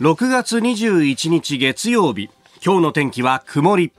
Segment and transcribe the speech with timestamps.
[0.00, 2.30] 6月21日月曜日。
[2.64, 3.92] 今日の天気は曇り。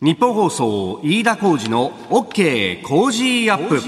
[0.00, 3.80] 日本放送飯田浩二の OK 工事アップ。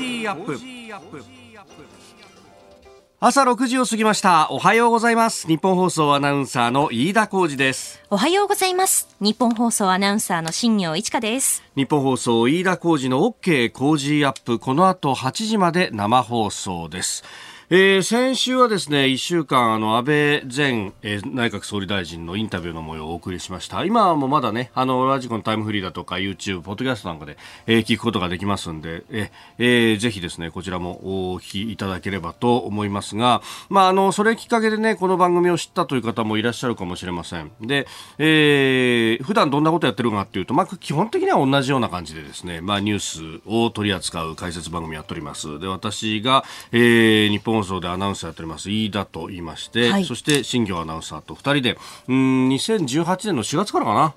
[3.19, 4.47] 朝6時を過ぎました。
[4.53, 5.49] おはようございます。
[5.49, 8.01] 日本放送アナウンサーの飯田浩二です。
[8.11, 9.09] おはようございます。
[9.19, 11.65] 日本放送アナウンサーの新業一華です。
[11.75, 14.61] 日本放送飯田浩二の OK 工事アップ。
[14.61, 17.25] この後8時まで生放送です
[17.73, 23.85] えー、先週はですね、1週間、あの、安倍前、えー、内閣総理大臣のインタビューの模様をお送りしました。
[23.85, 27.37] 今もまだね、あの、ラジコのタイムフリーだとか、YouTube、ポッドキャストなんかで、
[27.69, 37.53] えー、聞くことができますんで、ええー、ぜひですね、こちらもお聞きいただければと思いますが、まあ、あの、それきっかけでね、この番組を知ったという方もいらっしゃるかもしれません。
[37.61, 37.87] で、
[38.19, 45.61] えー、普段どんなことやってるかっていうと、まあ、基本的には同じような感じでですね、まあ、ニュースを取り扱う解説番組やっております。
[45.61, 46.43] で、私が、
[46.73, 48.71] えー、日本放送でアナウンサーやっております。
[48.71, 51.79] 飯田と言いまして、はい、そして新業アナウンサーと2人で
[52.09, 54.15] うん2018年の4月からかな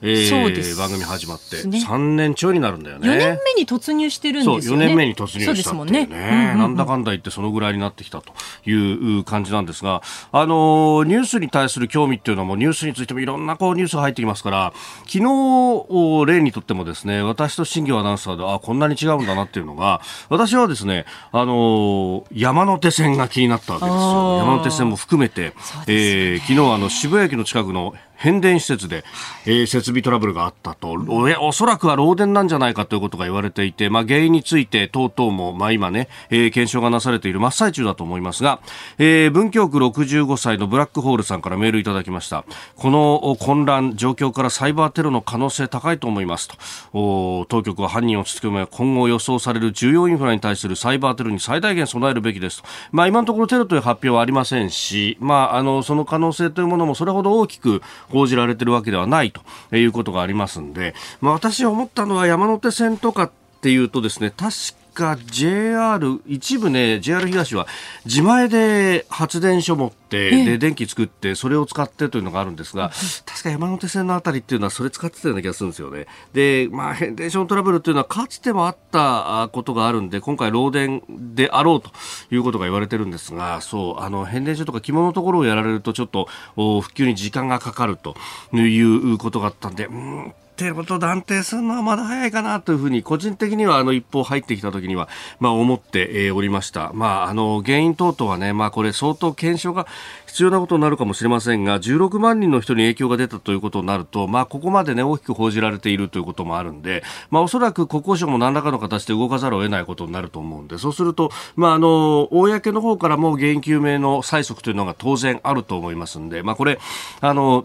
[0.00, 0.76] えー、そうです。
[0.76, 1.56] 番組始まって。
[1.56, 3.08] 3年ちょいになるんだよね。
[3.08, 4.84] 4年目に突入してるんですよね。
[4.84, 6.54] 4年目に突入したっていうね、ね。
[6.56, 8.32] なんだかんだ言ってそのぐらいになってきたと
[8.68, 14.72] いう感じなんですがあのニュースに対する興味っていうのもニュースについてもいろんなこうニュースが入ってきますから
[15.06, 24.38] 昨日例にとってもですね私と新業アナウンサーであこんなに違うんだなっていうのが私はですねあの山手線が気になったわけですよ。
[24.38, 25.52] 山手線も含めて、ね。
[25.86, 29.04] えー、昨日あの渋谷駅の近くの変電施設で、
[29.46, 38.60] えー、設備トラブルがあったと、おおそらくは漏電なんじゃないかということが言われていて、まあ、原因について等々も、まあ、今ね、えー、検証がなされている真っ最中だと思いますが、
[38.98, 42.44] えー、文京区65歳のブラックホールさんからメールいただきました。
[42.76, 46.56] この混乱、状況からサイバーテロの可能性高いと思いますと。
[46.92, 52.68] お当局は犯人をつつけめ、今後予想される重要インフラに対するサイバーテロに最大限備えるべきですと。
[52.90, 64.52] まあ、今のところテロという発表はありませんし、まあ、あの、その可能性というものもそれほど大きく報じられてるわけではないということがありますんで、まあ、私思ったのは山手線とかっていうとですね、確
[64.98, 67.68] か JR、一部ね、JR 東は
[68.04, 72.90] 自前で発電所持って、で、電気作って、それを使ってというのがあるんですが、
[73.24, 76.06] 確か山手線のあたりっていうのはそれ使ってたような気がするんですよね。
[76.32, 81.90] で、まあ、変電所のトラブルっていうのはかつてもあったことがあるんで、今回漏電であろうと
[82.34, 88.16] いうことが言われてるんですが、そう、あの、変電所とか着物のところをやられるとちょっと、復旧に時間がかかると
[88.52, 95.08] いうことがあったんで、うんっていることを断定するのはまだ早いかなというふうに個人的にはあの一報入ってきた時には
[95.38, 96.90] まあ思っておりました。
[96.94, 99.86] まああの原因等々はねまあこれ相当検証が
[100.26, 116.80] 必要なことになるかもしれませんが16万人の人に影響が出たということになるとまあここまでね大きく報じられているということもあるんでまあおそらく国交省も何らかの形で動かざるを得ないことになると思うんでそうするとまああの公の方からも原因究明の催促というのが当然あると思いますんでまあこれ
[117.20, 117.64] あの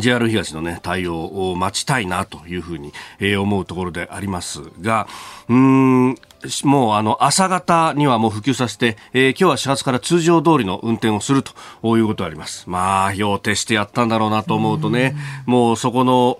[0.00, 5.08] JR 東のね、対応を待ちたいなというふうに、えー、思うところでありますが、
[5.48, 6.14] うん、
[6.64, 12.68] もうあの朝方にはもう普及させて、えー、今日は始発から通常通りの運転をするということがあります。
[12.68, 15.16] まあ、要定してやったんだろうなと思うとね、
[15.46, 16.38] うもうそこの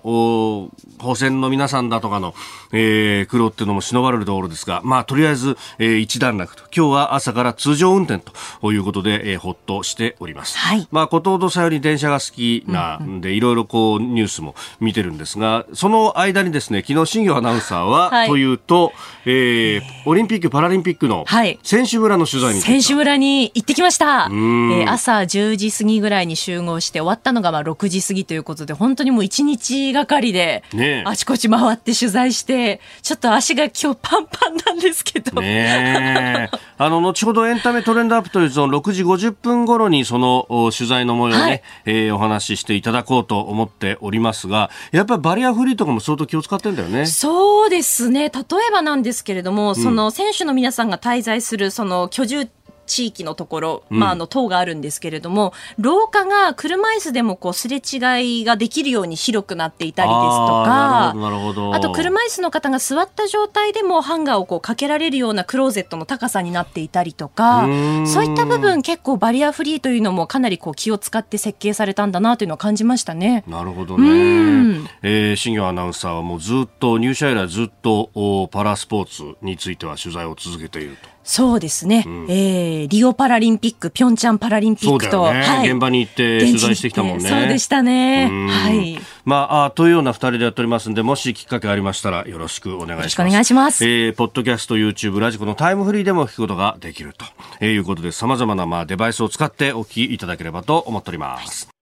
[0.99, 2.33] 保線の皆さんだとかの、
[2.71, 6.63] えー、苦労っていうのも忍ばれるところですが、まあ、とりあえず、えー、一段落と。
[6.75, 8.23] 今日は朝から通常運転
[8.61, 10.57] ということで、えー、ほっとしております。
[10.57, 10.87] はい。
[10.91, 18.93] まあ、ことほどさより電車が好きなんで、いろいろこう、ニュースも見てるんですが、その間にですね、昨日、新業アナウンサーは、はい、というと、
[19.25, 21.25] えー、オリンピック・パラリンピックの
[21.63, 30.63] 選手村の取材に、選手村に行ってきました、えー、朝10時過ぎぐらいに集合して終わったのがまあ6時過ぎということで本当にもう1日がかりで
[31.05, 47.05] あちこち回って取材してちょっと足が今日パンパンなんですけど、ね、 あの後ほどエンタメトレンドアップというゾーン6時50分頃にその取材の模様をね、はい、えー、お話ししていただこうと思っておりますがやっぱりバリアフリーとかも相当気を使ってんだよね。
[47.05, 48.29] そうですね。
[48.29, 52.49] 例えばなんですけれども、その選手の皆さんが滞在するその居住
[52.87, 67.67] 地域のところ、まあ、あの、塔があるんですけれども、うん、廊下が車椅子でもこう、すれ違いができるように広くなっていたりですとか、あと車椅子の方が座った状態でもハンガーをこうかけられるようなクローゼットの高さになっていたりとか、
[68.05, 73.43] そういった部分結構バリアフリーというのもかなりこう気を使って設計されたんだなというのを感じましたね。
[73.47, 74.87] なるほどね。
[75.01, 81.16] えー、新業アナウンサーはもうずっと入社以来ずっとパラスポーツについては取材を続けていると。
[81.27, 87.29] そうですね、うん、えー、リオパラリンピック、ピョンチャンパラリンピックと、ねはい、現場に行って取材してきたもんね。
[87.29, 88.29] そうでしたね。
[88.49, 88.97] はい。
[89.25, 92.99] まあ、あというような二人でやっておりますんで、もしきっかけありましたらよろしくお願いします。
[92.99, 93.85] よろしくお願いします。
[93.85, 97.13] えー、ポッドキャスト、YouTube、ラジコのタイムフリーでも聞くことができる
[97.59, 101.76] ということで、様々なまあデバイスを使ってお聞きいただければと思っております。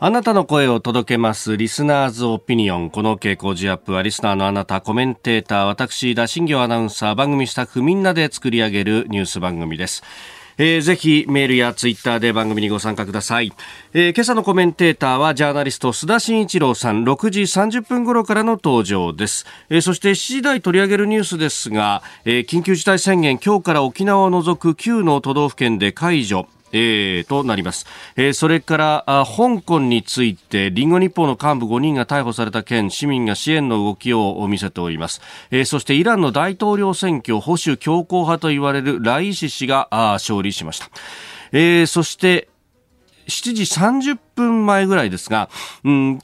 [0.00, 1.56] あなたの声を届けます。
[1.56, 2.90] リスナーズオピニオン。
[2.90, 10.04] この傾向ジアップは、リスナーのあなた、コメンテーター、私、田新行アナウンサー、番組スタッフみんなで作り上げるニュース番組です。
[10.56, 13.52] えー、ぜひメールやツイッターで番組にご参加ください、
[13.94, 27.86] えー、今朝のコメンテーターはジャーナリスト須田慎一郎さん6時30分頃からの登場です、えー、そして7時台取り上げるニュースですが、えー、緊急事態宣言今日から沖縄を除く9の都道府県で解除えー、となります、
[28.16, 35.20] えー、それからあ香港についてリンゴ日報の幹部5人が逮捕された件市民が支援の動きを見せております、
[35.50, 40.90] えー、そしてイランの大統領選挙保守強硬派と言われるライシ氏があ勝利しました、
[41.52, 42.48] えー、そして
[43.28, 43.62] 7時
[44.14, 45.50] 30分前ぐらいですが、
[45.84, 46.18] うん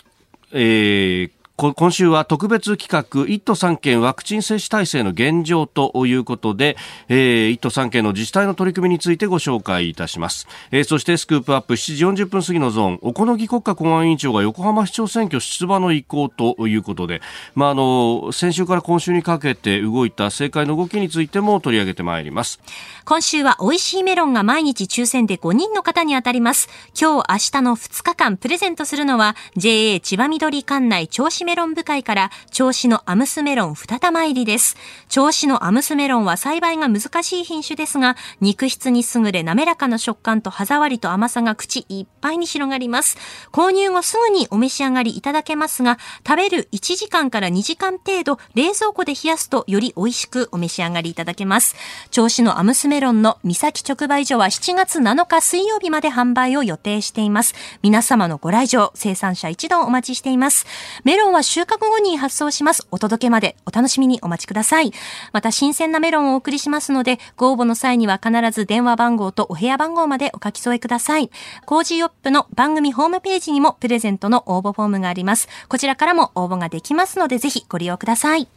[0.53, 6.77] えー、今週は特別企画1都3県ワクチン接種体制の現状ということで、
[7.09, 17.23] えー、1都3県の自治体の取り組みについてご紹介いたします、えー、そしてスクープアップ7時40分過ぎのゾーン小此木国家公安委員長が横浜市長選挙出馬の意向ということで、
[17.55, 22.61] まあ、あの先週から今週にかけて動いた政界の動きについても取り上げてまいります。
[23.05, 26.69] 今週は美味しいメロンが毎日抽選で5人の方に当たります。
[27.01, 34.77] 今日明日の2日間プレゼントするのは JA 千葉緑管内銚子メロン部会から銚子のアムスメロン二玉入りです。
[35.09, 43.17] 銚子のアムスメロンは栽培が難しい品種ですが、肉質に優れ滑らかな食感と歯触りと甘さが口いっぱいに広がります。
[43.53, 51.77] 購入後すぐにお召し上がりいただけますが、食べる1時間から2時間程度冷蔵庫で冷やすとより美味しくお召し上がりいただけます。
[52.11, 57.55] 銚子のアムスメロンの三崎直売所は7月7日水曜日まで販売を予定しています。
[57.83, 60.67] 皆様のご来場、生産者一同お待ちしています。
[61.05, 62.87] メロンは収穫後に発送します。
[62.91, 64.93] お届けまでお楽しみにお待ちください。
[65.33, 71.31] また、新鮮なメロンをお送りしますので、ご応募の際には必ず電話番号とお部屋番号までお書き添えください。
[71.67, 75.49] コージーヨップの番組ホームページにもプレゼントの応募フォームがあります。
[75.69, 78.49] こちらからも応募ができますので、ぜひご利用ください。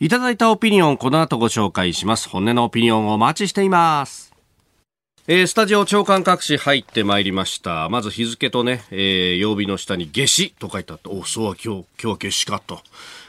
[0.00, 2.28] いただいたオピニオン、この後ご紹介します。
[2.28, 4.29] 本音のオピニオンをお待ちしています。
[5.32, 7.88] えー、スタジオ長官各紙入ってまいりました。
[7.88, 12.80] まず日付とね、えー、曜日の下に夏至と書いてあって、お、そうは今日、今日は夏至かと。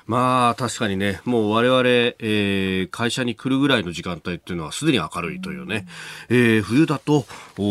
[0.06, 5.88] まあ確かにね、もう我々、えー、会社に来るぐらいの時間帯っていうのはすでに明るいというね、
[6.30, 7.26] えー、冬だと
[7.58, 7.64] お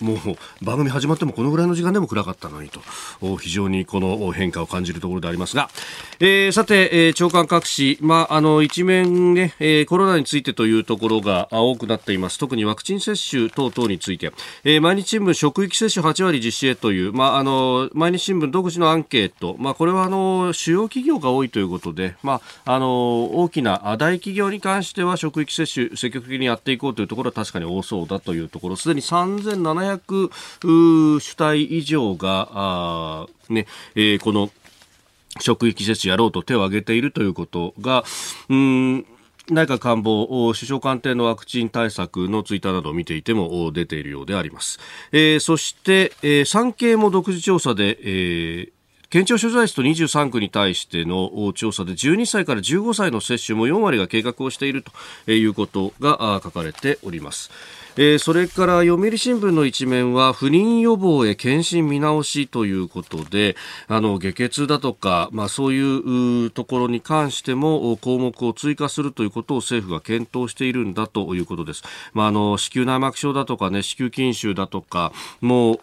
[0.00, 2.80] もう番組始まってもこのぐらいの時間でも暗かったのにと。
[3.20, 5.70] お非常にこの変化を感じるところでありますが、
[6.20, 12.38] えー、さて、えー、長官各紙、まあ、あの一面ね、えー、コロナについてというところが多くなっています。
[12.38, 14.32] 特にワクチン接種等々について、
[14.64, 34.50] えー、毎日新聞職域接種8割実施へという、まあ、あの毎日新聞独自のアンケート、まあ、これはあの主要企業が多いということで、まあ、あの大きな大企業に関しては職域接種積極的にやっていこうというところは確かに多そうだというところすでに3700主体以上があ、ねえー、この
[35.40, 38.04] 職域接種やろうと手を挙げているということが、
[38.48, 39.06] うん
[39.50, 44.78] 内閣官房、首相官邸のワクチン対策のツイッターなどを見ていても出ているようであります。
[45.12, 48.72] えー、そして、えー、産経も独自調査で、えー、
[49.10, 54.82] 県庁所在地と23区に対しての調査で12歳から15歳の接種も4割が計画をしている
[55.26, 57.50] ということが書かれております。
[57.96, 63.54] えー、それから読売新聞の一面は不妊予防へ検診見直しということで
[63.86, 71.84] あの下血だとか、まあ、そういうところに関しても項目を追加するということを政府が検討しているんだということです。
[72.12, 75.78] まあ、あの子宮内膜症だとか、ね、子宮筋腫だとかも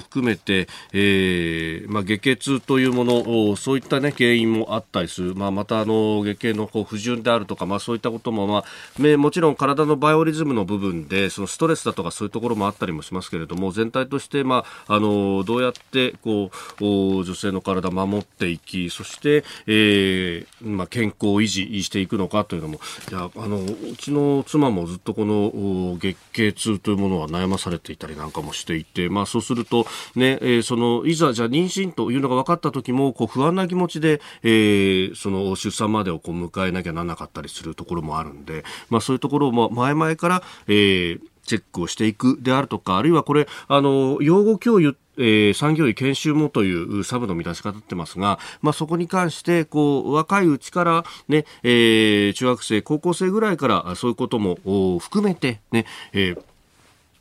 [0.00, 16.84] 含めて、えーまあ、下血というものそういった、ね、原因もあったりする、まあ、またあの月経のこう不順であるとか、まあ、そういったことも、まあ、もちろん体のバイオリズムの部分でそのストレスだとかそういうところもあったりもしますけれども全体として、まあ、あのどうやってこう
[17.24, 22.80] 女性の体を守っていきそして、えーまあ、健康を維持していくのかというのも
[23.10, 54.56] いやあのうちの妻もずっとこの月経痛というものは悩まされていたりなんかもしていて、まあ、そうすると、ねえー、そのいざじゃ妊娠というのが分かった時もこう不安な気持ちで、えー、その出産までをこう迎えなきゃならなかったりするところもあるんで、まあ、そういうところも前々から、えーチェックをしていくであるとか、あるいはこれ、あの、養護教諭えー、産業医研修もというサブの見出し方ってますが、まあ、そこに関してこう若いうちからね、えー、中学生高校生ぐらいからそういうことも
[54.98, 56.42] 含めてね、えー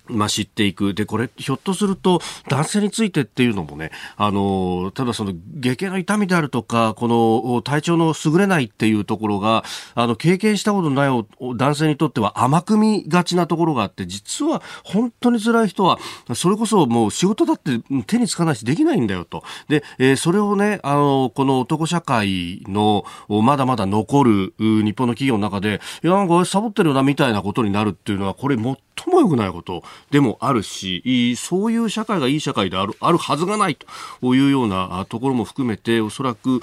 [0.10, 0.94] まあ、知っていく。
[0.94, 9.64] で、これ、ひょっとすると、男性についてっていうのもね、あの、ただその、下痢の痛みであるとか、この、体調の優れないっていうところが、
[9.96, 11.26] あの、経験したことない
[11.56, 16.00] 男性にとっては甘く見がちなところがあって、実は、本当に辛い人は、
[16.34, 19.44] それこそもう仕事だって手につかないしできないんだよと。
[19.68, 33.78] で、えー、それをね、あの、この男社会の、まだまだ残る日本の企業の中で、いや、なんかサボってるな、みたいなことになるっていうのは、これも最も良くないことでもあるし、そういう社会がいい社会である、あるはずがない
[34.22, 36.62] というようなところも含めて、おそらく、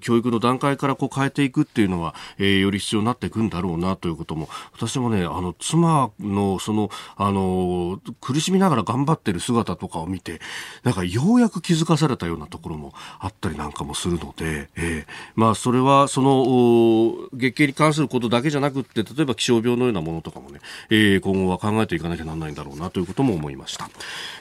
[0.00, 10.40] 教育の段階からこう変えていくっていうのは、えー、より必要になっていくんだろうなということも、私もね、あの、妻の、その、あの、苦しみながら頑張ってる姿とかを見て、
[10.82, 20.60] なんかようやく気づかされたようなところもあったりなんかもするので、えー、まあ、それは、その、月経に関することだけじゃなくって、例えば気象病のようなものとかもね、
[20.90, 23.88] えー、今後は考えていかなきゃならないんだろうなということも思いました。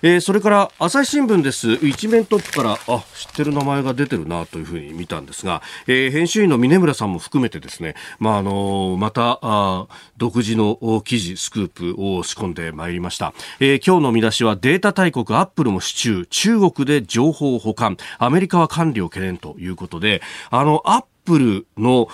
[0.02, 1.74] えー、それから朝日新聞です。
[1.86, 9.88] 一面トップから、あ、知ってる名前が出てるなというふうに見たんですが、えー、編集員の峰村さんも含めてですね、まあ、あのまた、あ
[10.18, 13.34] 独自の記事、スクープを仕込んでまいりました。
[13.60, 22.08] えー、今日の見出しはデータ大国アップルも支柱、中国で情報保管、アメリカは管理を懸念ということで、あの、アップルの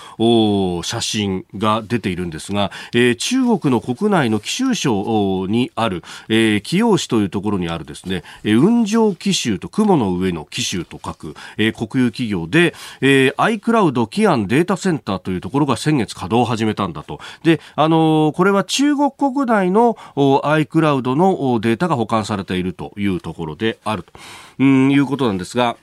[0.82, 17.20] 写真が出ているんですが、えー、中国の国内の貴州省にある、えー、貴陽市というところにあるですね、えー、雲上貴州と雲の上の貴州と書く、えー、国有企業で、えー、iCloud キアンデータセンターというところが先月稼働を始めたんだと。
[17.42, 24.12] で、あのー、これは中国国内の iCloud のデータが保管されているというところであると、
[24.58, 25.76] うん、いうことなんですが、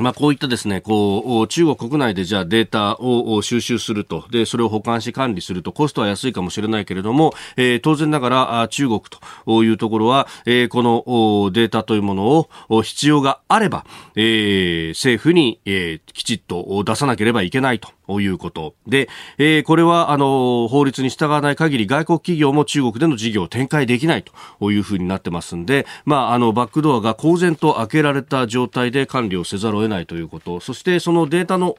[0.00, 9.02] まあ、こういったですね、こう、中国国内でじゃあデータを収集すると、で、それを保管し管理すると、コストは安いかもしれないけれども、えー、当然ながら中国
[9.46, 13.84] というところは、えー、このデータというものを必要があれば、
[14.16, 17.88] えー、政府に、えー、きちっと出さなければいけないと。
[18.18, 18.74] いうこと。
[18.86, 30.58] で、えー、これはあの法律に従わない限り外国企業も中国での事業を展開できないというふうになってますんで、まあ、あのバックドアが公然と開けられた状態で管理をせざるを得ないということ。
[30.60, 31.76] そしてそのデータの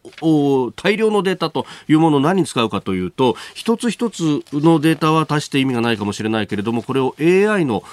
[0.75, 7.83] 大量のデータというものを何に使うかというと一つ一つのデータは足して意味がないかもしれないけれどもこれを AI の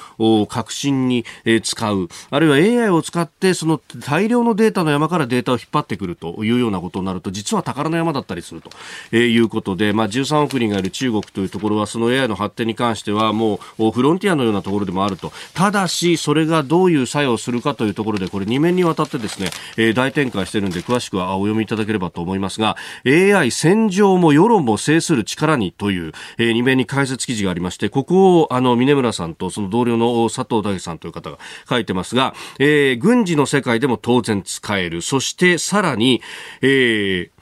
[0.48, 1.24] 革新に
[1.62, 2.08] 使う。
[2.30, 8.70] あるいは AI を使ってその大量のデータの山からデータを引っ張ってくるというようなことになると実は宝の山だったりすると、
[9.10, 15.32] えー、いうことで、まあ、13億人がいる中国というところはその AI の発展に関してはもうフロンティアのようなところでもあると。
[15.54, 35.02] ただしそれがどういう作用するかというところでこれ2面にわたってですね、えー、大展開しているので詳しくはお読みいただければと思いますが AI 戦場も世論も制する力にという、えー、2面に解説記事がありましてここをあの峰村さんとその同僚の佐藤大さんという方が書いてますが、えー、軍事の世界でも当然使える。
[35.02, 36.22] そしてさらに、
[36.62, 37.37] えー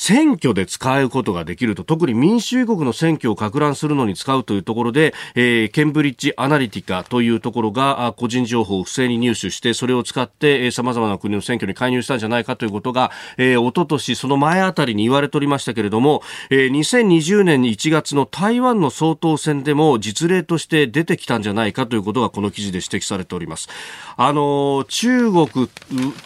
[0.00, 23.68] 選挙で使うことができると、特に民主主義国の選挙をか乱するのに使うというところで、えー、ケンブリッジアナリティカというところが個人情報を不正に入手して、それを使って、えー、様々な国の選挙に介入したんじゃないかということが、えー、おととし、その前あたりに言われておりましたけれども、えー、2020年1月の台湾の総統選でも実例として出てきたんじゃないかということがこの記事で指摘されております。
[24.16, 25.68] あのー、中国、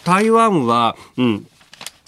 [0.05, 1.47] 台湾は、うん、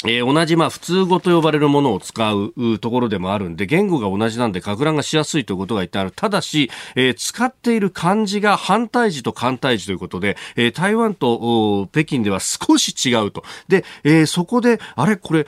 [0.05, 6.11] えー、同じまあ普通語と呼ばれるものを使うところでもあるんで、言語が同じなんで、か乱がしやすいということが言ってある。
[6.11, 13.43] ただし、えー、使っている漢字が反対字と反対字ということで、えー、台湾と北京では少し違うと。
[13.67, 15.17] で、え、そこで、あれ？
[15.17, 15.47] これ、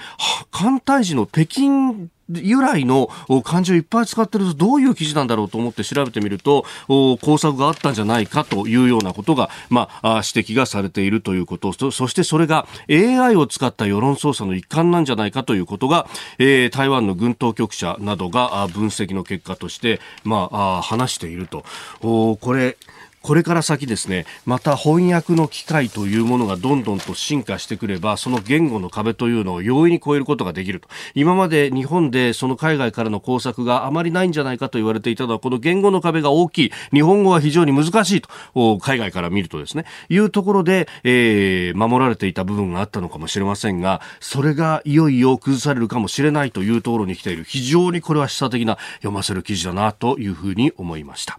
[0.51, 3.09] 反対字の北京由来の
[3.43, 16.07] 漢字をいっぱい使ってるとどういう記事なんだろうと思って調べてみると工作があったんじゃないかというようなことが、まあ、指摘がされているということそしてそれが AI を使った世論操作の一環なんじゃないかということが、
[16.38, 21.65] えー、台湾の軍当局者などが分析の結果として、まあ、話していると。
[22.01, 22.77] これ
[23.21, 30.88] これから先ですね、また翻訳の機会というものがどんどんと進化してくれば、その言語の壁というのを容易に超えることができると。
[31.15, 36.71] 今まで日本でその海外からの工作があまりないんじゃないかと言われていたのは、この言語の壁が大きい。
[36.93, 38.21] 日本語は非常に難しい
[38.53, 47.43] と、海外から見るとですね、いうところで、えー、守られていた部分があったのかもしれませんが、それがいよいよ崩されるかもしれないというところに来ている。
[47.43, 51.38] 非常にこれは示唆的な読ませる記事だなというふうに思いました。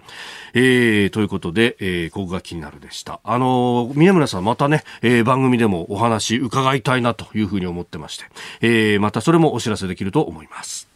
[0.53, 3.21] えー、ということで、えー、ここが気になるでした。
[3.25, 8.25] あのー、宮村さんまたね、えー、番組でもお話伺いたいなというふうに思ってまして、
[8.61, 10.90] えー、またそれもお知らせできると思います。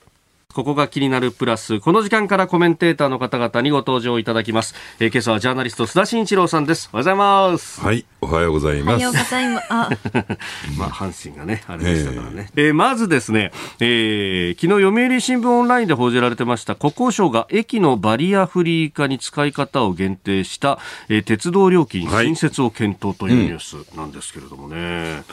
[0.54, 1.80] ここが気になるプラス。
[1.80, 4.76] この時間からコメンテーターの方々にご登場いただきます。
[5.00, 6.88] えー、今朝はジャーナリスト須田慎一郎さんです。
[6.92, 7.80] おはようございます。
[7.80, 8.86] はい、おはようございます。
[8.86, 9.66] おはようございます。
[9.70, 9.90] あ
[10.78, 12.50] まあ、阪神がね、あれでしたからね。
[12.54, 24.76] えー、えー、まずですね、えー、昨日読売新聞オンラインで報じられてました、国交省が駅のバリアフリー化に使い方を限定した、えー、鉄道料金新設を検討というニュースなんですけれどもね。
[24.76, 25.24] はいうん、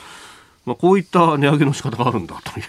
[0.66, 2.66] まあ、こういった値上げの仕方があるんだという。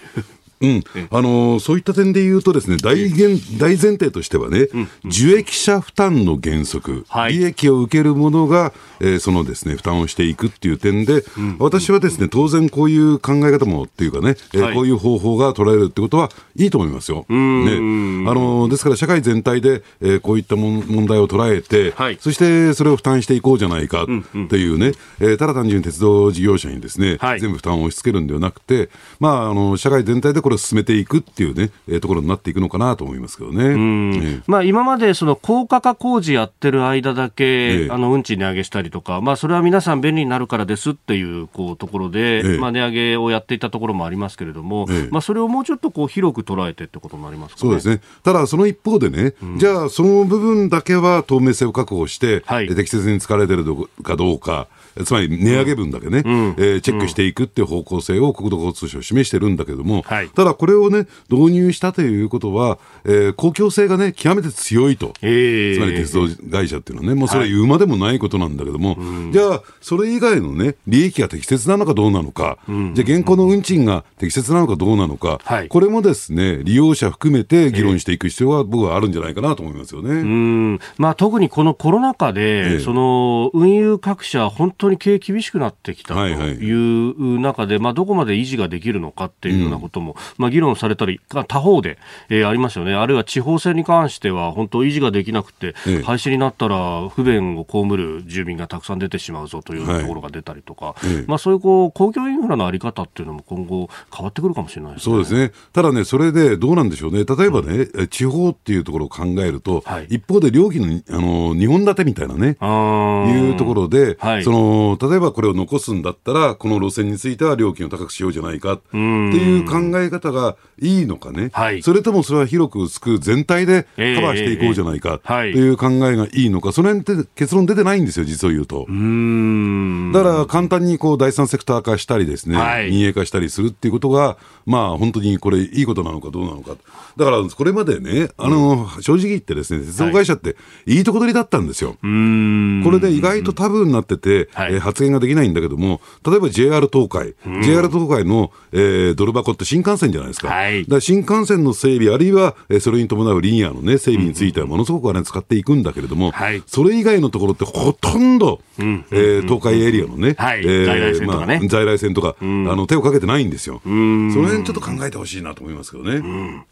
[0.60, 4.68] うん、あのー、そういった点で言うとですね、大前大前提としてはね、
[5.04, 17.26] 受益者負担の原則、はい、利益を受ける者が、えー、そのですね、負担をしていくっていう点で、うん、私はですね、当然こういう考え方もっていうかね、えー、こういう方法が取られるってことはいいと思いますよ。
[17.28, 24.06] ね、あのー、ですから社会全体で、えー、こういったも問題を捉えて、はい、そしてそれを負担していこうじゃないかっ
[24.48, 28.88] ていうね、えー、ただ単純に鉄道事業者にですね、はい、全部負担を押し付けるんではなくて、
[29.20, 33.64] まあ、あの、社会全体でこれを進めていくっていうね、えー、ところになっていくのかなと思いますけどね。
[33.64, 48.02] えー、まあ、今までその高価化工事やってる間だけ、えー、あの運賃値上げしたりとか、まあ、それは皆さん便利になるからですっていうこうところで、えー、まあ、値上げをやっていたところもありますけれども、まあ、それをもうちょっとこう広く捉えてってことになりますか、ね、そうですね。
[48.22, 53.64] ただ、その一方でね、うん、じゃあ、その部分だけは透明性を確保して、はい、適切に使われてる
[54.02, 54.68] かどうか、
[55.02, 80.10] つまり値上げ分だけね、うん、えー、チェックしていくっていう方向性を国土交通省示してるんだけども、はい、ただこれをね、導入したということは、えー、公共性がね、極めて強いと、えー、つまり鉄道会社っていうのはね、もうそれは言うまでもないことなんだけども、はい、じゃあ、それ以外のね、利益が適切なのかどうなのか、うん、じゃあ、現行の運賃が適切なのかどうなのか、はい、これもですね、利用者含めて議論していく必要は僕はあるんじゃないかなと思いますよね。
[80.10, 87.78] うんまあ、特にこのコロナ禍で、えー、その運輸各社、本当に経営厳しくなってきたという中で、はい。
[87.78, 91.98] はい、まあ、どこまで維持ができるのかっていうようなことも、うん、まあ、議論されたり、他方で、
[92.28, 92.94] えー、ありますよね。
[92.94, 105.14] あるいは地方線に関しては、本当維持ができなくて、ええ、廃止になったら不便を被る住民がたくさん出てしまうぞというところが出たりとか、はい、まあ、そういうこう公共インフラのあり方っていうのも今後変わってくるかもしれないですね。
[105.14, 105.52] そうですね。
[105.72, 107.24] ただね、それでどうなんでしょうね。
[107.24, 125.68] 例えばね、うん、地方っていうところを考えると、はい、一方で料金の、あの、2本立てみたいなね、いうところで、はい、その、例えばこれを残すんだったら、この路線については料金を高くしようじゃないかっていう考え方がいいのかね、はい、それともそれは広く薄く全体でカバーしていこうじゃないかとい。
[125.68, 128.86] う考えがいいのか、その辺って結論出てないんですよ、実を言うと。
[128.88, 136.76] うだから簡単にこう第三セクター化したりですね、はい、民営化したりするっていうことが、まあ本当にこれいいことなのかどうなのか。
[137.16, 141.96] だからこれまでね、あの、正直言ってですね、鉄道会社っていいとこ取りだったんですよ。
[142.00, 150.48] これで意外とタブーになってて、えー、発言ができないんだけども、例えば JR 東海、JR 東海の、えー、ドル箱って新幹線じゃないですか。
[150.48, 163.80] はい、だ新幹線の整備、あるいは、えー、それに伴うリニアのね、整備についてはものすごくお金使っていくんだけれども、はい、それ以外のところってほとんど、うんえー、東海エリアのね、はい、えー、在来線とかね、まあ、在来線とか、うん、あの手をかけてないんですよ。
[163.84, 166.16] その辺ちょっと考えてほしいなと思いますけどね。
[166.16, 166.62] うん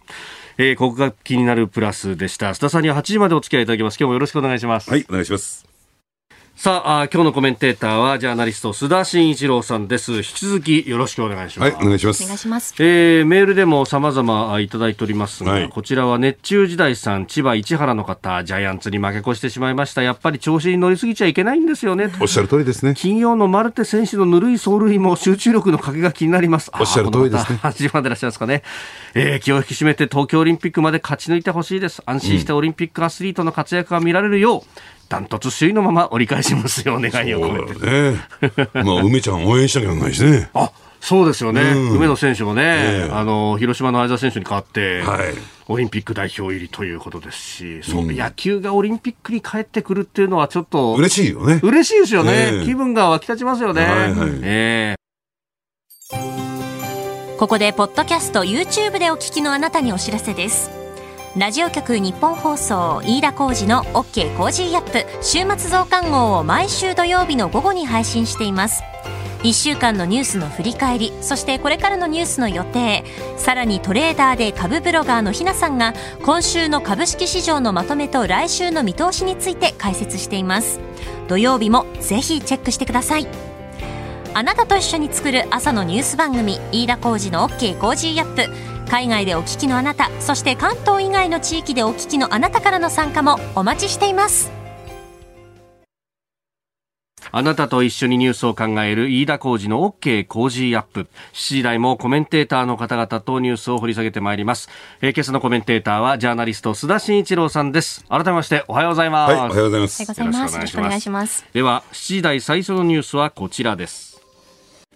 [0.59, 2.51] えー、ここが気になるプラスでした。
[2.51, 3.97] 須田さんには8時までお付き合いいただきます。
[3.99, 4.91] 今日もよろしくお願いします。
[4.91, 5.72] はい、お願いします。
[6.63, 10.13] さあ今日のコメンテーターはジャーナリスト須田慎一郎さんです。
[10.13, 12.23] 引き続きよろしくお願いします、はい、お願いします。
[12.23, 20.05] お願いします、えー、メールでも様々いただいておりますが、はい、こちらは熱中時代さん千葉市原の方ジャイアンツに負け越してしまいました。
[20.05, 22.13] やっぱり調子に乗りすぎちゃいけないんですよね。
[22.21, 22.95] おっしゃる通りですね。
[22.97, 26.71] 金曜のマルテ選手のぬるい走塁も集中力のかけが気になります。
[26.79, 27.59] おっしゃる通りですね。
[27.61, 28.47] 8時までいらっしゃいますか。
[28.47, 28.63] ね、
[29.15, 32.05] えー、気を引き締めて東京オリンピックまで勝ち抜いてほしいです。
[32.07, 34.63] 安心してオリンピックアスリートの活躍が見られるよう、
[35.13, 38.71] ダントツ首位のまま折り返しますよ、願いを込めて。
[38.73, 40.49] ね、まあ、梅ちゃん応援しなきゃないしね。
[40.55, 40.71] あ
[41.03, 45.35] そうですよね、うん、梅野選手もね、あの広島の相澤選手に代わって、はい、
[45.67, 51.61] オリンピック代表入りということですし、そう、うん、野球がオリンピックに帰ってくるっていうのは、ちょっと嬉しいよね。
[51.63, 53.85] 嬉しいですよね、気分が湧き立ちますよね。
[53.85, 60.82] はいはい、えー、ここで、ポッドキャスト、YouTube でお聞きのあなたにお知らせです。
[61.35, 68.83] ラジオ局日本放送飯田浩二の OK コージーアップ週末増刊号を毎週土曜日の午後に配信しています。
[69.43, 73.03] 1週間のニュースの振り返りそしてこれからのニュースの予定
[73.39, 80.81] さらにトレーダーで株ブロガーのひなさんが今週の株式市場のまとめと来週の見通しについて解説しています。
[81.29, 83.27] 土曜日もぜひチェックしてください。
[84.35, 88.72] あなたと一緒に作る朝のニュース番組飯田浩二の OK コージーアップ。
[88.89, 94.63] 海外でお聞きのあなたそして関東以外の地域でお聞きのあなたからの参加もお待ちしています
[97.35, 101.09] あなたと一緒にニュースを考える飯田浩二の OK 工事アップ。
[101.33, 104.69] 7時台もコメンテーターの方々とニュースを掘り下げてまいります。
[105.01, 108.05] えー、今朝のコメンテーターはジャーナリスト須田慎一郎さんです。
[108.11, 109.33] 改めましておはようございます。
[109.33, 110.03] はい、おはようございます。
[110.03, 111.47] よろしくお願いします。
[111.55, 114.12] では、7時台最初のニュースはこちらです。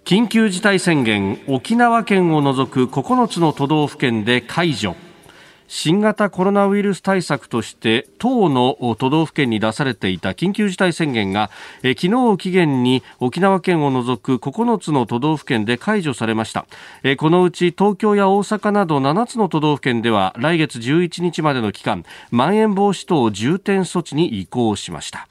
[0.07, 4.95] 緊急事態宣言、沖縄県を除く9つの都道府県で解除。
[5.67, 11.51] 新型コロナウイルス対策として10の都道府県に出されていた緊急事態宣言が
[11.83, 16.67] え昨日を期限に沖縄県を除く9つの都道府県で解除されました
[17.03, 25.27] えこのうち東京や大阪など7つの都道府県では来月11日までの期間まん延防止等重点措置に移行しました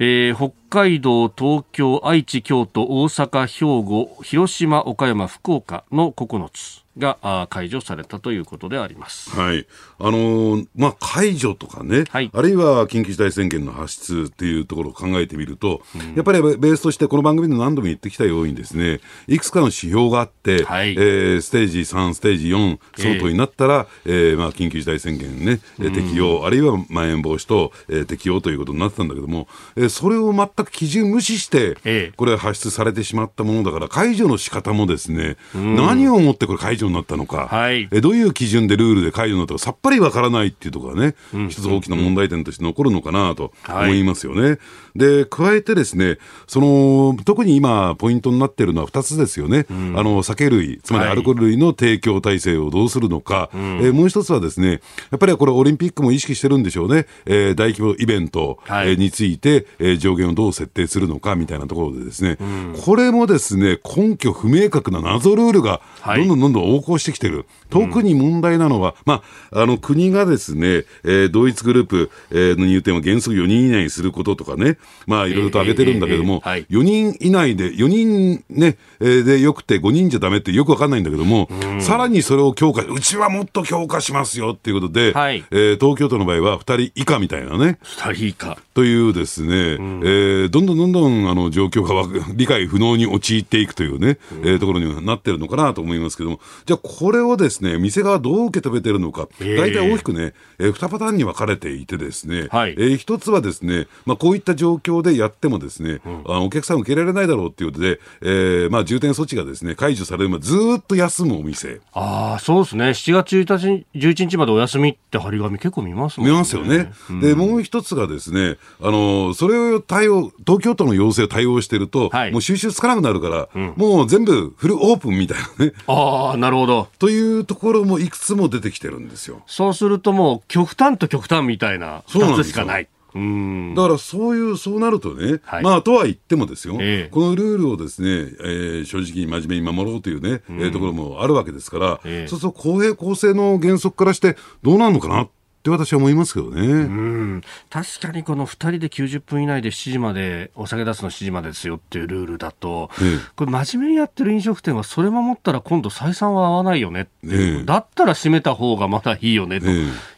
[0.00, 6.84] えー、北海道、東京、愛知、京都、大阪、兵庫、広島、岡山、福岡の9つ。
[6.98, 9.30] が解除されたということであります。
[9.30, 9.66] はい。
[9.98, 44.42] あのー、まあ、解除とかね、はい、あるいは緊急事態宣言の発出っていうところを考えてみると、うん、やっぱりベースとしてこの番組で何度も言ってきたようにですね、いくつかの指標があって、はい、えー、ステージ3、ステージ4相当になったら、えー、えー、まあ、緊急事態宣言ね、うん、適用、あるいはまん延防止と、えー、適用ということになってたんだけども、えー、それを全く基準無視して、これ発出されてしまったものだから、解除の仕方もですね、うん、何をもってこれ解除になったのか、はい、えどういう基準でルールで解除になったかさっぱりわからないっていうところがね、うん、一つ大きな問題点として残るのかなと思いますよね。
[44.42, 44.58] はい、
[44.96, 49.66] で、加えてですね、その、特に今ポイントになっているのは2つですよね。
[49.70, 57.06] うん、あの、酒類、つまりアルコール類の提供体制をどうするのか、はい、えー、もう一つはですね、やっぱりこれオリンピックも意識してるんでしょうね。
[57.26, 67.46] えー、大規模イベント、はい、えー、について、えー、上限をどう設定するのかみたいなところでですね、うん、これもですね、根拠不明確な謎ルールがどんどんどんどん横行してきてる。
[67.70, 81.48] 特に問題なのは、まあ、あの国がですね、えー、同一グループ、えー、の入店は原則4人以内にすることとかね、まあ、いろいろと挙げてるんだけども、えーえーはい、4人以内で、4人ね、えー、でよくて5人じゃダメってよくわかんないんだけども、
[81.80, 87.78] さらにそれを強化、うちはもっと強化しますよっていうことで、はい、えー、東京都の場合は2人以下みたいなね。
[87.82, 88.58] 2人以下。
[88.74, 111.80] というですね、うん、えー、どんどんどんどんあの状況が理解不能に陥っていくというね、うん、えー、ところになってるのかなと思いますけども、じゃあこれをですね、店側どう受け止めてるのか、大体大きくね、えー、2パターンに分かれていてですね、はい、えー、一つはですね、まあ、こういった状況でやってもですね、うん、あお客さん受けられないだろうっていうことで、えー、まあ、重点措置がですね、解除されるまでずっと休むお店。
[111.92, 112.84] ああ、そうですね。
[112.90, 116.32] 7月1日 ,11 日までお休みって張り紙結構見ますもんね。
[116.32, 116.92] 見ますよね。
[117.10, 125.72] うん、で、もう一つがですね、あの、それを対応、東京都の要請を対応してると、はい、もう収集つかなくなるから、うん、もう全部フルオープンみたいなね。
[125.86, 126.88] ああ、なるほど。
[126.98, 129.42] というところもいくつも出てきてるんですよ。
[129.46, 132.88] そうするともう極端と極端みたいな2つしかない。
[133.14, 133.74] うん。
[133.74, 145.28] だからそういう、そうなるとね、はい、まあとは言ってもですよ、えー、このルールをですね、えー、正直に真面目に守ろうというね、うん、えー、ところもあるわけですから、えー、そうすると公平公正の原則からしてどうなるのかなっ
[145.76, 146.66] て私は思いますけどね。
[146.66, 147.42] うん。
[147.70, 159.66] 確かにこの2人で90分以内で7時までお酒出すの7時までですよっていうルールだと、ええ、これ真面目にやってる飲食店はそれ守ったら今度採算は合わないよねえ、だったら閉めた方がまだいいよねと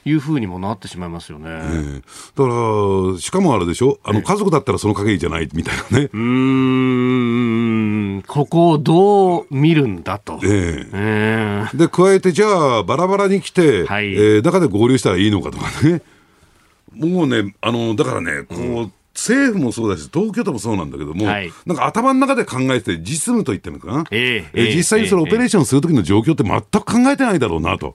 [0.04, 1.50] いうふうにもなってしまいますよね。
[1.50, 1.62] だか
[3.14, 3.98] らしかもあれでしょ？
[4.04, 6.10] あの家族だったらその限りじゃないみたいなね。
[6.12, 8.22] うん。
[8.26, 10.40] ここをどう見るんだと。
[10.44, 11.64] ええ。
[11.74, 16.02] で加えてじゃあバラバラに来て、はい、えー、中で合流したらいいのかとかね。
[16.92, 18.92] もうね、あの、だからね、こう、うん。
[19.14, 27.94] 政府もそうだし、東京都もそうなんだけども、はい、なんか頭の中で考えて、実務と言ってるのかな、えー、えー、実際にそのオペレーションするときの状況って全く考えてないだろうなと。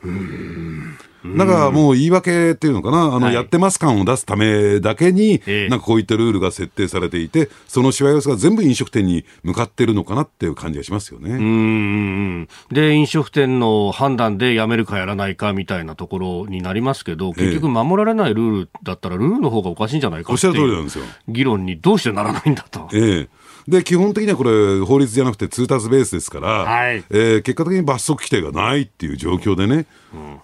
[1.33, 11.31] なんかもう言い訳っていうのかな、あの、やってます感を出すためだけに、なんかこういったルールが設定されていて、そのしわ寄せが全部飲食店に向かってるのかなっていう感じがしますよね。
[11.31, 20.89] うんで、飲食店の判断でやめるかやらないかみたいなところになりますけど、結局守られないルールだったら、ルールの方がおかしいんじゃないかっていう
[21.27, 22.89] 議論にどうしてならないんだと。
[22.93, 29.87] ええで、基本的にはこれ、法律じゃなくて通達ベースですから、はい、えー、結果的に罰則規定がないっていう状況でね、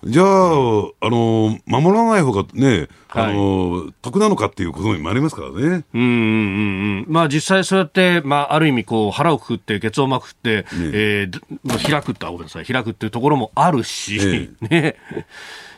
[0.03, 5.85] うん、じゃあ、あの守らない方がね、あの、はい、得なのかっていうことにもありますからね。
[5.93, 6.03] うんうんう
[7.01, 7.05] ん。
[7.09, 14.69] まあ実際そうやって、まあある意味こう腹をくくって、ケツをまくって、ねえー、開くって、ごめんなさい、開くっていうところもあるし、 ね。
[14.69, 14.95] ね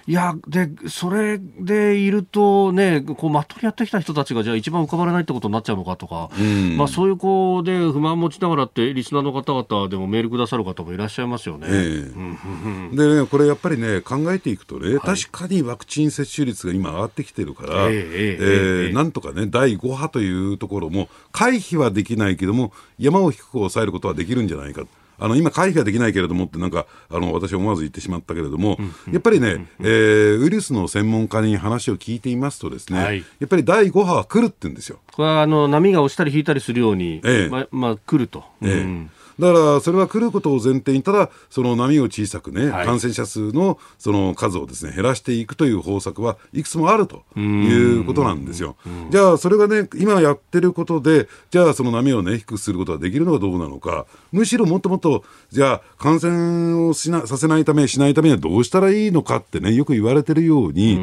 [0.06, 11.68] いや、で、それでいるとね、こう、まっとうにやってきた人たちが、じゃあ一番浮かばれないってことになっちゃうのかとか、うん、まあそういうこうで不満持ちながらって、リスナーの方々でもメールくださる方もいらっしゃいますよね。
[11.70, 24.84] えー、でね、これやっぱりね、考えていくとね、はい、確かにワクチン接種率が今上がってきてるから、えー、えー、えー、なんとかね、第5波というところも、回避はできないけども、山を低く抑えることはできるんじゃないか。
[25.24, 28.78] あの今、回避はできないけれどもってなんかあの私は思わず言ってしまったけれども、
[29.10, 35.00] やっぱりね、えー、ウイルスの専門家に話を聞いていますとですね、はい、やっぱり第5波は来るって言うんですよ。
[35.14, 38.44] これはあの波が押したり引いたりするように、ええままあ、来ると。
[38.62, 48.76] ええ、うんだからそれは来ることを前提に、ただ、その波を小さくね、はい、感染者数のその数をですね減らしていくという方策はいくつもあるということなんですよ。
[49.10, 61.00] じゃあ、それがね、今やってることで、じゃあ、その波をね、低くすることができるのかどうなのか、むしろもっともっと、じゃあ、感染をしなさせないため、しないためにはどうしたらいいのかってね、よく言われてるように、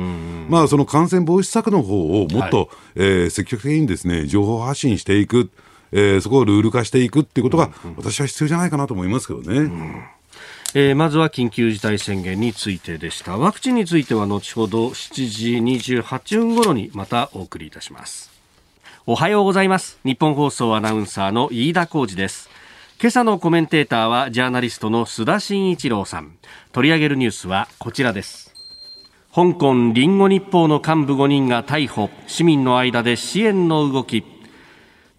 [0.49, 5.51] まあ、その感染防止策の方をもっと、はい、えー、積極的にですね、情報発信していく。
[5.93, 9.59] えー、そこをルール化していくっていうことが、私は必要じゃないかなと思いますけどね。
[9.59, 10.05] うん。
[10.73, 13.37] えー、まずは緊急事態宣言についてでした。
[13.37, 15.57] ワクチンについては後ほど7時
[16.03, 18.31] 28分頃にまたお送りいたします。
[19.05, 19.99] おはようございます。
[20.05, 22.49] 日本放送アナウンサーの飯田浩二です。
[23.01, 26.37] 今朝のコメンテーターはジャーナリストの須田慎一郎さん。
[26.71, 28.55] 取り上げるニュースはこちらです。
[29.35, 32.11] 香港リンゴ日報の幹部5人が逮捕。
[32.29, 34.23] 市民の間で支援の動き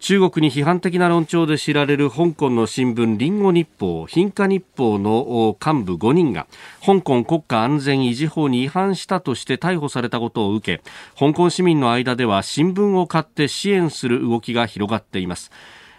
[0.01, 6.47] 中国に批判的な論調で知られる香港の新聞リンゴ日報、貧華日報の幹部5人が
[6.83, 10.83] 香港国家安全維持法に違反したとして逮捕されたことを受け、
[11.19, 15.51] 香港市民の間では新聞を買って支援する動きが広がっています。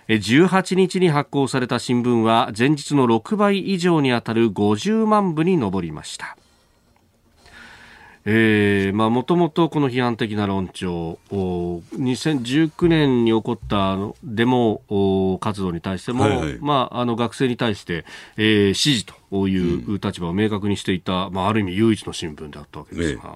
[0.09, 6.37] 18日に発行された新聞は前日の6倍以上にあたる50万部に上りました。
[8.25, 18.05] えー、まあもともとこの批判的な論調2019年に起こったデモ活動に対しても、はいはい、まあ、あの学生に対して、
[18.37, 23.23] えー、支持という立場を明確にしていた、うん、まあ、ある意味唯一の新聞であったわけですが。
[23.23, 23.29] ね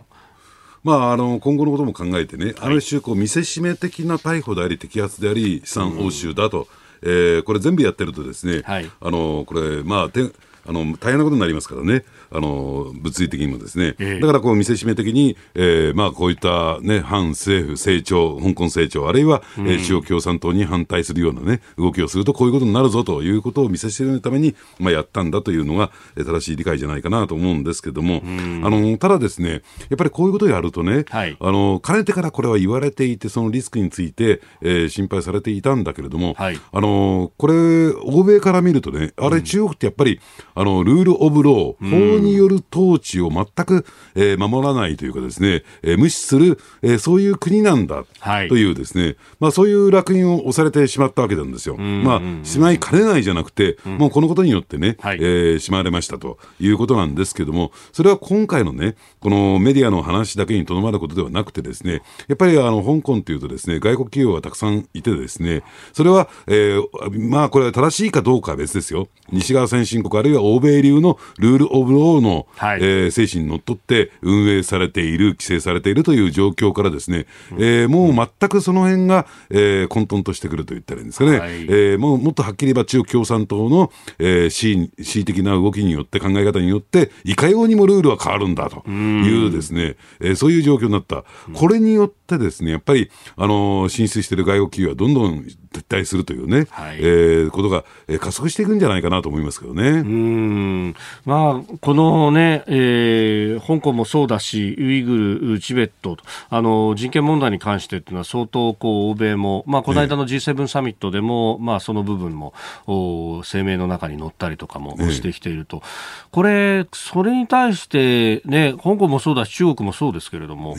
[0.84, 6.68] まあ、あの今後のことも考えてね、ある種こう見せしめ的な逮捕であり、摘発であり、資産押収だと、
[7.02, 10.30] うん、えー、これ全部やってるとですね、はい、あのこれ、まあ、て
[10.64, 40.20] あの大変なことになりますからね、あの物理的にもですね、えだからこう見せしめ的に、えーまあ、こういった、ね、反政府、成長、香港成長、あるいは、うん、えー、中国共産党に反対するような、ね、動きをすると、こういうことになるぞということを見せしめるために、まあ、やったんだというのが、えー、正しい理解じゃないかなと思うんですけども、うん、あのただですね、やっぱりこういうことをやるとね、はい、あのかねてからこれは言われていて、そのリスクについて、えー、心配されていたんだけれども、はい、あのこれ、欧米から見るとね、あれ、中国ってやっぱり、
[40.54, 48.04] あのルール・オブ・ロー、法による統治を全く、えー、守らないというかですね、えー、無視する、えー、そういう国なんだ
[48.48, 51.76] というですね、はい、まあそういう烙印を押されてしまったわけなんですよ。
[51.76, 69.08] まあ、しまいかねないじゃなくて、もうこのことによってね、はい、えー、しまわれましたということなんですけども、それは今回のね、このメディアの話だけにとどまることではなくてですね、やっぱりあの香港というとですね、外国企業がたくさんいてですね、それは、えー、まあこれは正しいかどうかは別ですよ。
[69.30, 91.24] 西側先進国あるいは欧米流のルール・オブ・ローの、はい、えー、精神にのっとって運営されている、規制されているという状況からですね、うん、えー、もう全くその辺が、えー、混沌としてくると言ったらいいんですかね、はい、えー、もうもっとはっきり言えば中国共産党の、えー、恣意的な動きによって、考え方によって、いかようにもルールは変わるんだというですね、えー、そういう状況になった。
[91.52, 95.44] これによってですね、やっぱり、あのー、進出している外国企業はどんどん
[95.76, 99.88] 撤退するというね、はい、えー、ことが、えー、加速していくんじゃないかなと思いますけどね。
[99.88, 100.94] うん。
[101.24, 106.16] まあ、このね、えー、香港もそうだし、ウイグル、チベット、
[106.48, 112.54] あの人権問題に関してっていうのは相当こう欧米も、まあ、この間の G7 サミットでも、まあ、その部分も
[112.86, 115.82] お声明の中に載ったりとかもしてきていると、
[116.30, 120.76] これ、それに対して、ね、香港もそうだし、中国もそうですけれども、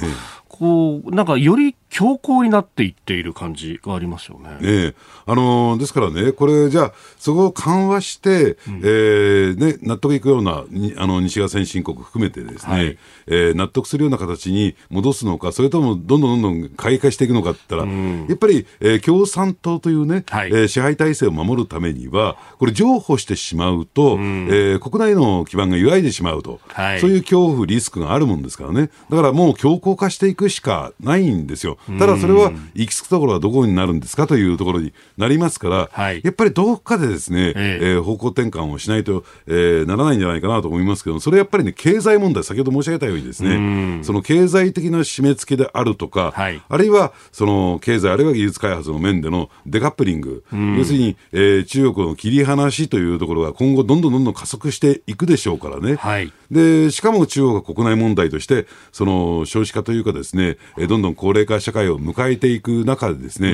[0.50, 4.58] こうなんかより強硬になっていっている感じがありますよね。
[4.62, 4.94] ね
[5.26, 10.66] あのー、ですからね、これ、じゃあ、そこを緩和して、うん、えー、ね、納得いくような
[10.98, 12.98] あの西側先進国含めてですね、はい、
[13.28, 31.77] えー、納得するような形に戻すのか、それともどんどんどんどん開花していくのかって言ったら、うん、やっぱり、えー、共産党というね、はい、えー、支配体制を守るためには、これ、譲歩してしまうと、うん、えー、国内の基盤が揺らいでしまうと、はい、そういう恐怖、リスクがあるもんですからね、だからもう強硬化していくしかないんですよ。
[31.90, 32.00] よ。
[32.00, 37.86] ただそれは行き着くところはどこになるんですかというところになりますから、はい、やっぱりどこかでですね、ええ。
[37.98, 50.44] ー、方向転換をしないと、えー、ならないんじゃないかなと思いますけど、それやっぱりね、経済問題、先ほど申し上げたようにですね、その経済的な締め付けであるとか、はい、あるいはその経済、あるいは技術開発の面でのデカップリング、
[50.78, 55.96] 要するに、えー、中国の切り離しというところが今後どんどんどんどん加速していくでしょうからね。
[55.96, 63.54] はい、で、しかも中国が国内問題として、その少子化というかですね、えどんどん高齢化社会を迎えていく中でですね、え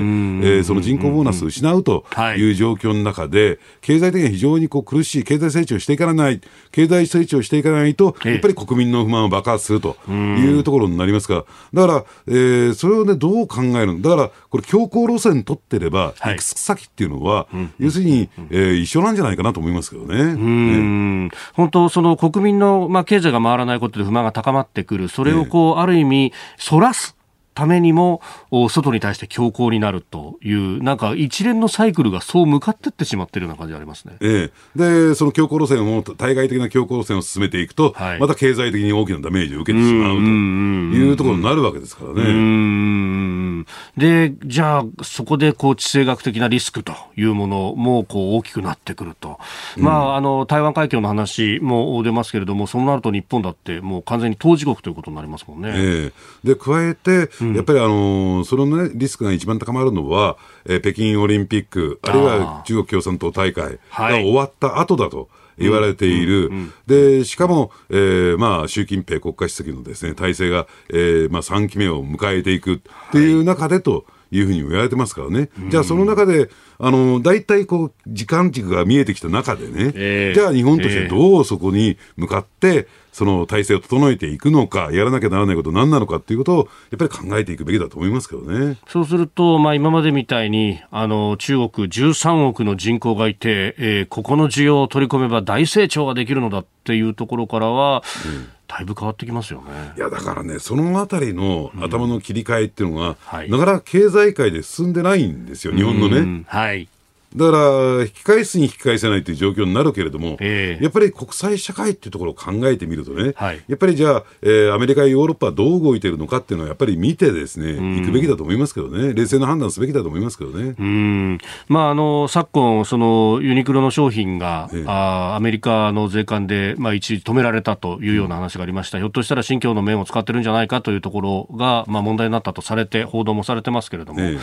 [0.60, 2.06] ー、その人口ボーナスを失うと
[2.38, 2.52] い。
[2.52, 14.02] う状況の中で、経済的には非常にこう苦しい経済成長していかない、経済成長していかないと、やっぱり国民の不満を爆発するというところになりますから、だから、えー、それをね、どう考えるの？
[14.02, 17.48] だから、これ強硬路線取ってれば、行く先っていうのは、
[17.80, 20.20] 要するに、えー、一緒なんじゃないかなと思いますけどね。
[20.20, 27.16] うん、本当、その国民の、まあ、経済が回らないことで不満が高まってくる、それをこう、ある意味、そらす
[27.54, 28.22] ためにも
[28.70, 43.66] 外に対して強硬になるというなんか一連のサイクルがそう向かっていってしまっているような感じがありますね、ええ、でその強硬路線を対外的な強硬路線を進めていくと、はい、また経済的に大きなダメージを受けてしまうというところになるわけですからね。
[43.98, 49.40] でじゃあそこでこう地政学的なリスクというものもこう大きくなってくると、
[49.78, 55.72] まあ、あの台湾海峡の話も出ますけれどもそうなると日本だってもう完全に当事国ということになりますもんね。
[55.74, 56.12] え
[56.44, 65.30] え、で加えてやっぱりあのその、ね、リスクが一番高まるのは、えー、北京オリンピック、あるいは中国共産党大会が終わった後だと。
[65.58, 66.54] 言われている、うん。
[66.54, 72.80] うん、でしかも、えーまあ、習近平国家主席のです、ね、体制が、えーまあ、3期目を迎えていくっ
[73.12, 86.58] ていう中でというふうに言われてますからね、じゃあその中で、あの大体こう時間軸が見えてきた中でね、えー、じゃあ日本としてどうそこに向かって、その体制を整えていくのか、やらなきゃならないこと何なのかっていうことを、
[86.92, 88.78] やっぱり考えていくべきだと思いますけどね。
[88.88, 99.66] そうすると、まあ今までみたいに、あの、中国13億の人口がいて、えー、ここの需要を取り込めば大成長ができるのだっていうところからは、うんだいぶ変わってきますよね。
[99.96, 106.44] いや、だからね、そのあたりの頭の切り替えっていうのが、うんはい、なかなか経済界で進んでないんですよ、日本のね。
[106.48, 106.90] はい。
[107.36, 120.76] だから、引き返すに引き返せないという状況になるけれども、えー、やっぱり国際社会っていうところを考えてみるとね、はい、やっぱりじゃあ、えー、アメリカやヨーロッパはどう動いているのかっていうのは、やっぱり見てですね、行くべきだと思いますけどね、冷静な判断すべきだと思いますけどね。
[120.78, 134.22] うんまあ、あの昨今、そのユニクロの商品が、えー、あアメリカの税関で、まあ、一時止められたというような話がありました、うん、ひょっとしたら新疆の面を使ってるんじゃないかというところが、まあ、問題になったとされて、報道もされてますけれども。
[134.22, 134.40] えー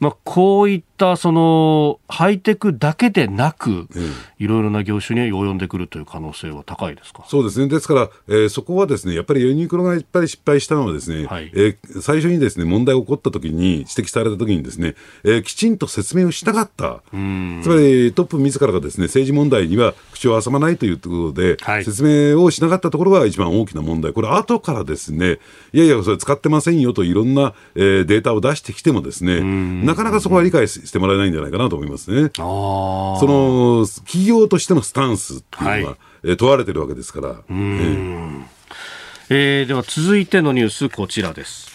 [0.00, 3.88] まあ、こういったそのハイテクだけでなく、
[4.38, 7.24] いろいろな業種に及んでくるという可能性は高いですか？
[7.26, 25.38] そうですね、ですから、えー、そこはですねやっぱりユニクロがやっぱり失敗したのは、ですね、はい、えー、最初にですね問題が起こったときに、指摘されたときにですね、えー、きちんと説明をしなかった、つまりトップ自らがですね政治問題には口を挟まないというところで、はい、説明をしなかったところが一番大きな問題、これ、後からですね、
[25.72, 29.40] いやいや、それ使ってませんよといろんな、えー、データを出してきてもですね、
[29.94, 32.30] なかなかそこは理解してもらえないんじゃないかなと思いますね。
[32.34, 37.36] その企業としてのスタンスっていうのは、はい、え問われてるわけですから。
[37.48, 38.42] えー、
[39.30, 41.72] えー、では続いてのニュースこちらです。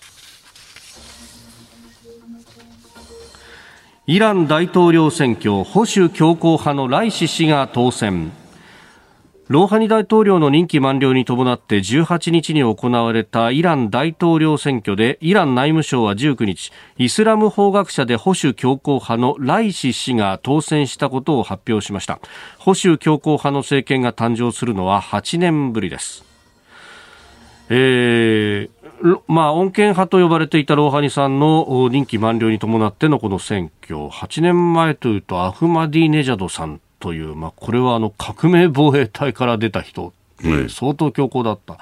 [4.06, 8.32] イラン大統領選挙保守強硬派のライシ氏が当選
[9.50, 22.20] ローハニ大統領の任期満了に伴って18日に行われたイラン大統領選挙でイラン内務省は19日イスラム法学者で保守強硬派のライシ氏が当選したことを発表しました。
[22.60, 26.24] 保守強硬派の政権が誕生するのは8年ぶりです。
[27.70, 33.96] えーまあ、穏健派と呼ばれていたローハニさんの任期満了に伴ってのこの選挙。
[34.10, 40.14] 8年前というとアフマディネジャドさんという、まあ、これはあの革命防衛隊から出た人
[40.70, 41.78] 相当強硬だった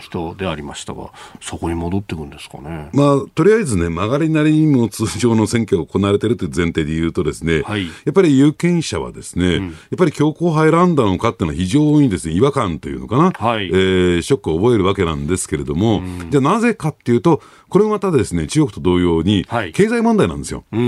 [0.00, 1.10] 人でありましたが、
[1.40, 20.64] そこに戻っていくんですかね、まあ、とりあえずね、曲がりなりにも通常の選挙が行われているという前提で言うと、ですね、はい、やっぱり有権者はですね、うん、やっぱり強硬派選んだのかっていうのは、非常にですね違和感というのかな、はい、えー、ショックを覚えるわけなんですけれども、うん、じゃあなぜかっていうと、これまたですね中国と同様に、経済問題なんですよ。
[20.70, 20.78] ま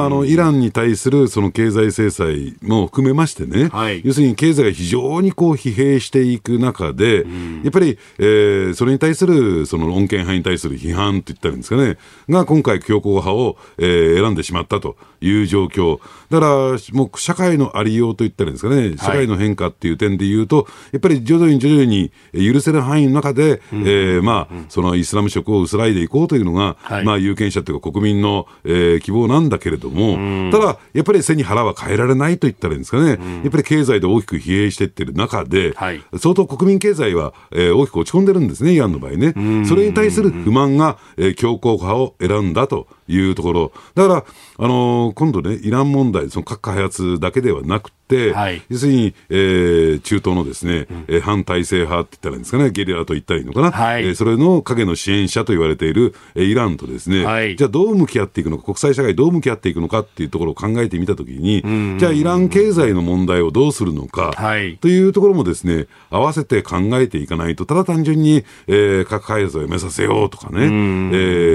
[0.00, 7.24] あ、あのイランに対するその経済制裁も含めましてね、はい、要するに経済が非常にこう疲弊していく中で、
[7.62, 15.98] やっぱり、ええー、それに対する、その穏健派に対する批判って言ったらいいんですかね、が今回強硬派を、えー、選んでしまったという状況。
[16.30, 39.34] だから、もう社会のありようと言ったらいいんですかね、社会の変化っていう点で言うと、やっぱり徐々に徐々に許せる範囲の中で、うん、えー、まあ、そのイスラム色を薄らいでいこうというのが、はい、まあ、有権者というか国民の、えー、希望なんだけれども、うん、ただ、やっぱり背に腹は変えられないと言ったらいいんですかね、うん、やっぱり経済で大きく疲弊していってる中で、はい、相当国民経済は、えー、大きく落ち込んでるんですね、イランの場合ね。
[39.66, 43.72] それに対する不満が、えー、強硬派を選んだというところ。
[43.94, 44.24] だから、
[44.58, 70.66] あのー、今度ね、イラン問題、その核開発だけではなくて、はい、要するに、えー、中東のですね、うん、反体制派って言ったらいいんですかね、ゲリラと言ったらいいのかな、はい、えー、それの影の支援者と言われている、えー、イランとですね、はい、じゃあどう向き合っていくのか、国際社会どう向き合っていくのかっていうところを考えてみたときに、じゃあイラン経済の問題をどうするのか、はい、というところもですね、合わせて考えていかないと、ただ単純に、えー、核開発をやめさせようとかね、え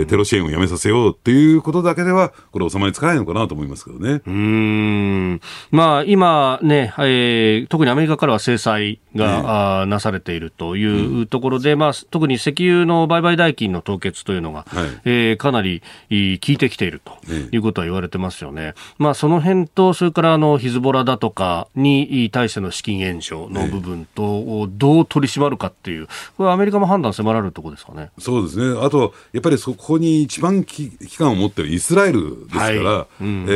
[0.02, 4.22] ー、テロ支援をやめさせようっていうことだけでは、これ収まりつかないのかなと思いますけどね。
[4.26, 5.42] うん。
[5.72, 18.74] まあ、今ね、えー、特にアメリカからは制裁が、ね、なされているというところで、うん、まあ、特に石油の売買代金の凍結というのが、はい、えー、かなり効いてきているということは言われてますよね。
[18.98, 28.10] まあ、その辺と、それからあのヒズボラだとかに対しての資金援助の部分と、どう取り締まるかっていう、これ、アメリカも判断迫られるところですかね。
[28.20, 28.80] そうですね。
[28.82, 33.52] あと、やっぱりそこに一番危機感を持っているイスラエルですから、はいうん、え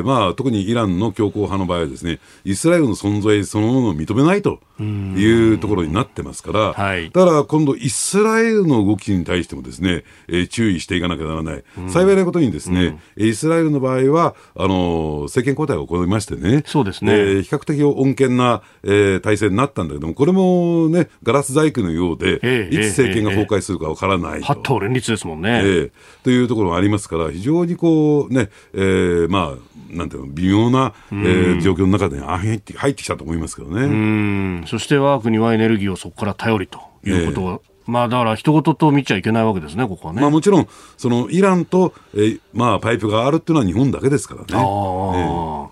[0.00, 11.64] ー、まあ、特にイランの強硬派の場合はですね、イスラエルの存在そのものを認めないというところになってますから、はい、だから今度、イスラエルの動きに対してもですね、えー、注意していかなきゃならない。
[11.88, 17.12] 幸いなことにですね、イスラエルの場合は、あの、政権交代を行いましてね、そうですね。
[17.12, 24.46] えー、比較的穏健な、えー、体制になったんだけども、これもね、ガラス細工のようで、えー、いつ政権が崩壊するかわからないと。
[24.46, 25.60] 八党連立ですもんね。
[25.64, 25.90] えー、
[26.22, 34.64] というところがありますから、非常にこう、ね、えー、まあ、なんていうの、微妙な、えー、状況の中で入って入ってきたと思いますけどね。
[34.66, 40.20] そして我が国はエネルギーをそこから頼りということは、えーまあだから人事と見ちゃいけないわけですね、ここはね。
[40.20, 44.46] まあもちろん、そのイランと、えー、まあパイプがあるっていうのは日本だけですからね。
[44.50, 45.68] あえー、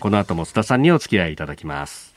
[0.00, 2.14] この後も須田さんにお付き合いいただきます。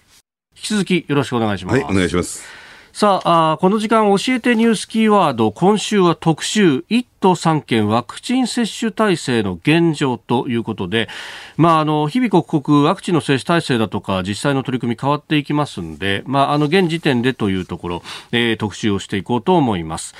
[0.56, 1.82] 引き続きよろしくお願いします。
[1.82, 2.61] はい、お願いします。
[2.94, 11.08] さあこの時間教えてニュースキーワード今週は特集1都3県ワクチン接種体制の現状ということで、
[11.56, 20.14] まあ、あの日々刻々ワクチンの接種体制だとか実際の取り組み変わっていきますんで、まあ、あの現時点でというところ、えー、特集をしていこうと思います。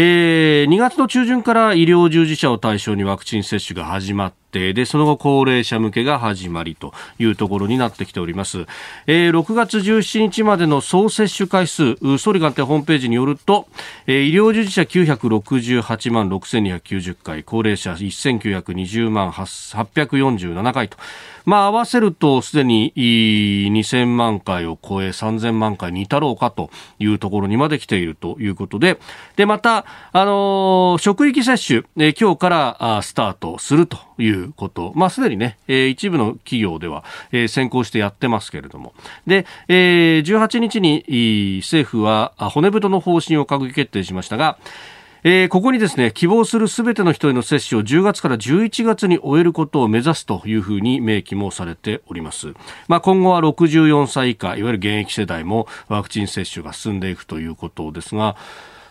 [0.00, 8.66] えー、2月の中旬から医療従事者を対象にワクチン接種が始まってでその後高齢者向けが始まりというところになってきております、
[9.08, 13.66] えー、6月17日までの総接種回数総理官邸ホームページによると、
[14.06, 20.96] えー、医療従事者968万6290回高齢者1920万847回と。
[21.48, 26.68] まあ、合わせるとすでに2000万回を超え3000万回に至ろうかと
[26.98, 28.98] いうところにまで来ているということで、
[29.36, 34.92] で、また、あのー、職域接種、え、今日からスタートするということ。
[34.94, 38.92] まあ、すでにね、え、一部の企業では、え、先行してやってますけれども。
[39.26, 44.58] で、えー、18日に政府は骨太の方針を閣議決定しましたが、
[45.24, 52.54] えー、ここにですね希望するすべての人への接種を10月から11月に終えることを目指すというふうに明記もされております、
[52.86, 58.36] まあ、今後は64歳以下いわゆる現役世代もワクチン接種が進んでいくということですが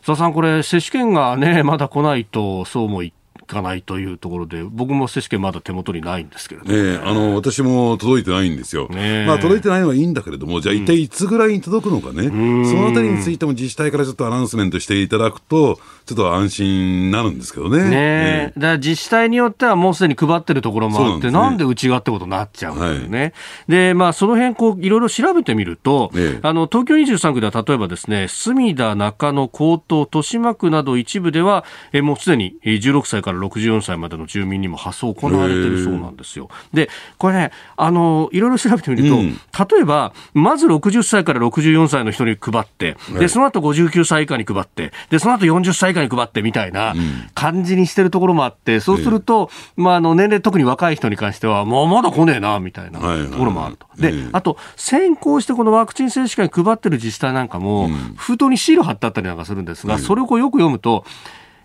[0.05, 3.11] 佐々さん、これ接種券がね まだ来ないとそうも言
[3.47, 17.83] かないというところで、僕も接種券まだ手元にないんですけれどねあの私も届いてないんですよ、ね、まあ、届いてないのはいいんだけれども、じゃあ、一体いつぐらいに届くのかね、うん、そのあたりについても自治体からちょっとアナウンスメントしていただくと、ちょっと安心になるんですけどね。
[17.83, 23.19] ねねだから自治体によっては、もうすでに配ってるところもあって、なんでうちがってことになっちゃうんだよね。
[23.19, 23.33] はい、
[23.67, 26.09] で、まあ、その辺こういろいろ調べてみると、
[26.43, 36.47] あの東京23区では例えばですね、隅田、中野、江東、豊島区など一部では、えもうすでに16歳から64歳までの住民にも発送行われているそうなんですよ。
[36.73, 46.93] で、これね、あの、いろいろ調べてみると、うん、例えば、まず60歳から64歳の人に配って、で、その後59歳以下に配って、で、その後40歳以下に配ってみたいな
[47.33, 53.87] 感じにしてるところもあって、そうすると、まあ、あの、年齢特に若い人に関しては、もうまだ来ねえな、みたいなところもあると。
[53.97, 61.05] で、あと、先行してこのワクチン接種券配ってる自治体なんかも、封筒にシール貼ってあったりなんかするんですが、それをこうよく読むと、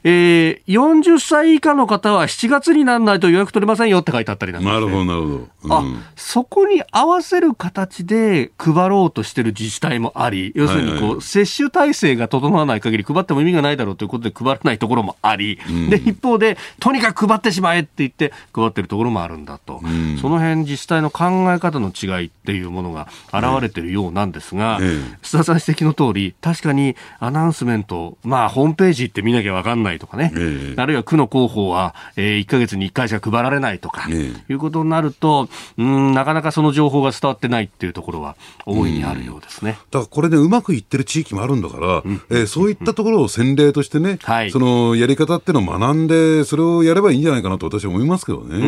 [0.05, 5.49] えー、40歳以下の方は7月にならないと予約取れませんよって書いてあったりなんなるほど、なるほど。
[5.65, 5.83] うん、あ
[6.17, 24.81] そこに合わせる形で配ろうとしてる自治体もあり、要するにこう、はいはい、接種体制が整わない限り配っても意味がないだろうということで配らないところもあり、うん、で一方で、とにかく配ってしまえって言って配ってるところもあるんだと、うん、その辺自治体の考え方の違いっていうものが現れてるようなんですが、
[25.23, 30.32] 須田さん指摘の通り、確かにアナウンスメント、まあ、ホームページって見なきゃ分かんないとかね、
[30.76, 38.36] あるいは区の広報は、えー、1か月に1回しか配られないとか、いうことになると、うん、なかなかその情報が伝わってないっていうところは
[38.66, 39.78] 大いにあるようですね。
[39.90, 48.57] だからこれで、ね、うまくいってる地域もあるんだから、うん、えー、そういったところを先例としてね、はい、そのやり方っていうのを学んで、それをやればいいんじゃないかなと私は思いますけどね。
[48.57, 48.61] う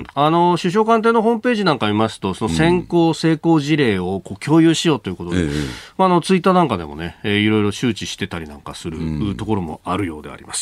[0.00, 0.04] ん。
[0.14, 5.50] あの首相官邸のホームページなんか見ますと、その先行成功事例をこう共有しようということで、うん、
[5.98, 10.61] あのツイッターなんかでもね、えー、いろいろ周知してたりなんかするところもあるようであります。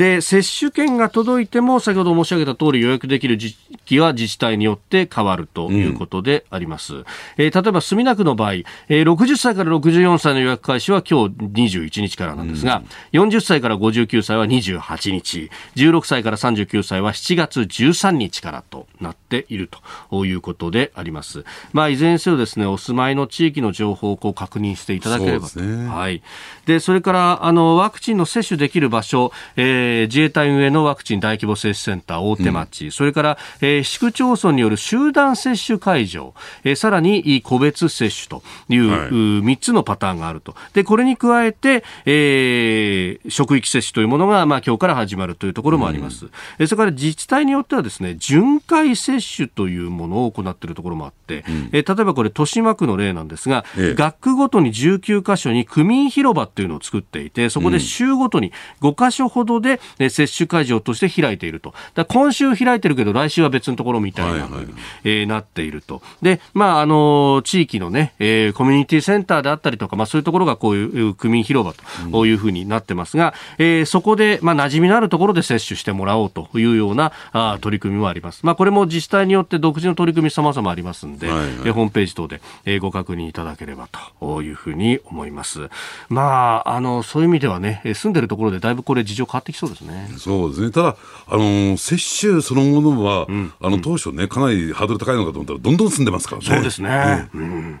[0.00, 6.94] で、接種券が届いても、先ほど申し上げた通り予約できる時期は自治体によって変わるということであります。
[6.94, 7.04] うん、
[7.36, 12.82] えー、例えば、墨田区の場合、えー、60歳から64歳の予約開始は今日21日からなんですが、
[13.12, 19.68] うん、40歳から59歳は28日、16歳から39歳は7月13日からとなっている
[20.08, 21.44] ということであります。
[21.74, 25.60] まあ、いずれにせよですね、お住まいの地域の情報をこう確認していただければと。
[25.60, 26.22] ね、はい。
[26.64, 36.34] で、それから、あの、ワクチンの接種できる場所、えーえー、自衛隊運営のワクチン大規模接種センター大手町、うん、それから、えー、市区町村による集団接種会場、
[36.64, 40.54] えー、さらに個別接種という、はい、3つのパターンがあると。
[40.72, 46.26] で、これに加えて、えー、職域接種というものが、まあ、今日から始まるというところもあります。
[46.58, 61.74] うん、それから自治体によってはですね、巡回接種というものを行っているところもあって、うん、えー、例えばこれ、豊島区の例なんですが、ええ、学区ごとに19カ所に区民広場っていうのを作っていて、そこで週ごとに5カ所ほどで、で接種会場として開いていると。
[61.94, 64.66] だ今週開いてるけど、来週は別のところみたいな、はいはい、
[65.04, 66.02] えー、なっていると。
[66.22, 71.74] で、まあ、あの、地域のね、えー、コミュニティセンターであったりとか、まあ、そういうところがこういう区民広場
[72.10, 78.44] というふうになってますが、うん、えー、そこで、まあ、馴染みのあるところで接種してもらおうというようなあ取り組みもあります。
[78.44, 83.88] まあ、これも自治体によって独自の取り組み様々ありますんで、えホームページ等で、えー、ご確認いただければ
[84.20, 85.68] というふうに思います。
[86.08, 90.08] まあ、あの、そういう意味ではね、住んでるところでだいぶこれ事情変わってきそうですね。
[90.16, 90.70] そうですね。
[90.70, 90.96] ただ、
[91.26, 96.46] あのー、接種そのものは、うん、あの、当初ね、かなりハードル高いのかと思ったら、どんどん進んでますからね。
[96.48, 97.28] そうですね。
[97.34, 97.80] うん、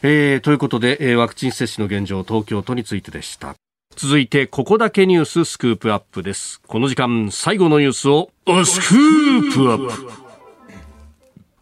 [0.00, 3.56] えー、ということで、えー、ワクチン接種の現状、東京都についてでした。
[3.94, 6.62] 続いて、ここだけニューススクープアップです。
[6.66, 8.30] この時間、最後のニュースを、
[8.64, 10.28] スクープアップ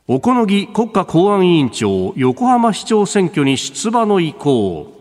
[0.07, 4.95] 小此木国家公安委員長、横浜市長選挙に出馬の意向。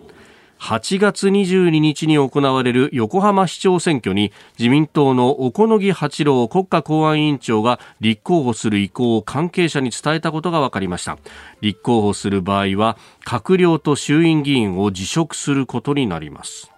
[0.59, 11.17] 8月22日に行われる横浜市長選挙に自民党の小此木八郎国家公安委員長が立候補する意向を関係者に伝えたことが分かりました。
[11.61, 16.74] 立候補する場合は閣僚と衆院議員を辞職することになります。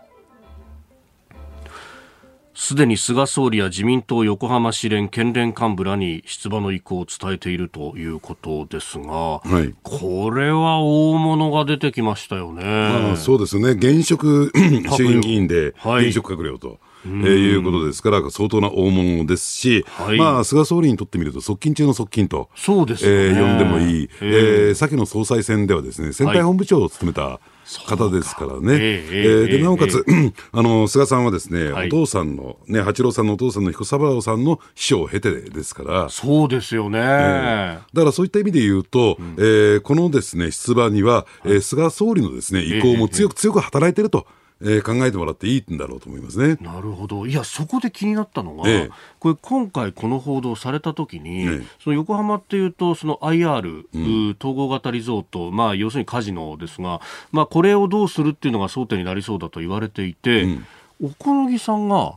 [2.60, 12.64] すでに菅総理や自民党横浜市連県連幹部らに出馬の意向を伝えているということですが、はい、これは大物が出てきましたよね。
[12.64, 14.51] まあ、そうですね、現職
[14.97, 16.68] 衆院議員で現職閣僚と。
[16.68, 27.57] はいえー、いうことですから、相当な大物ですし、はい、まあ、菅総理にとってみると、側近中の側近と、そうですね、えー、呼んでもいい、えー、先の総裁選ではですね、選対本部長を務めた、はい
[27.88, 28.78] 方ですからね。
[28.80, 30.05] えー、で、なおかつ、
[30.51, 36.09] あの、菅さんはですね、はい、お父さんの、ね、八郎さんのお父さんの彦三郎さんの秘書を経てですから。
[36.09, 44.26] そうですよね、えー、だからそういった意味で言うと、うん、えー、このですね、出馬には、えー、菅総理のですね、意向も強く強く働いていると。
[44.62, 46.58] えー、考えてもらっていいんだろうと思いますね。
[46.62, 47.28] なるほど。
[47.28, 48.89] いや、そこで気になったのが、ええ、
[49.20, 57.01] これ今回この報道されたときに、え、その横浜っていうと、その IR、うん、統合型リゾート、まあ要するにカジノですが、
[57.32, 60.66] まあこれをどうするっていうのが争点になりそうだと言われていて、うん、
[61.01, 62.16] 小此木さんが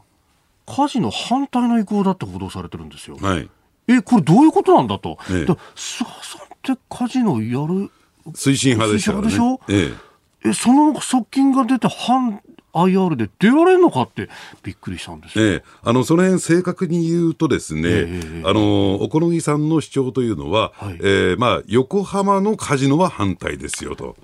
[0.67, 3.19] カジノ反対の意向だって報道されてるんですよ。
[3.21, 3.49] はい、
[3.89, 5.19] え、これどういうことなんだと。
[5.31, 7.91] ええ、菅さんってカジノやる
[8.33, 10.10] 推進派でしょ、ね、でしょ、ええ
[10.45, 12.41] え、その側近が出て反
[12.73, 14.29] IR で出られるのかって
[14.63, 24.17] びっくりしたんですええ、あのその辺正確に言うとですね、えあのお好みさんの主張というのは、はい、えー、まあ、横浜のカジノは反対ですよと。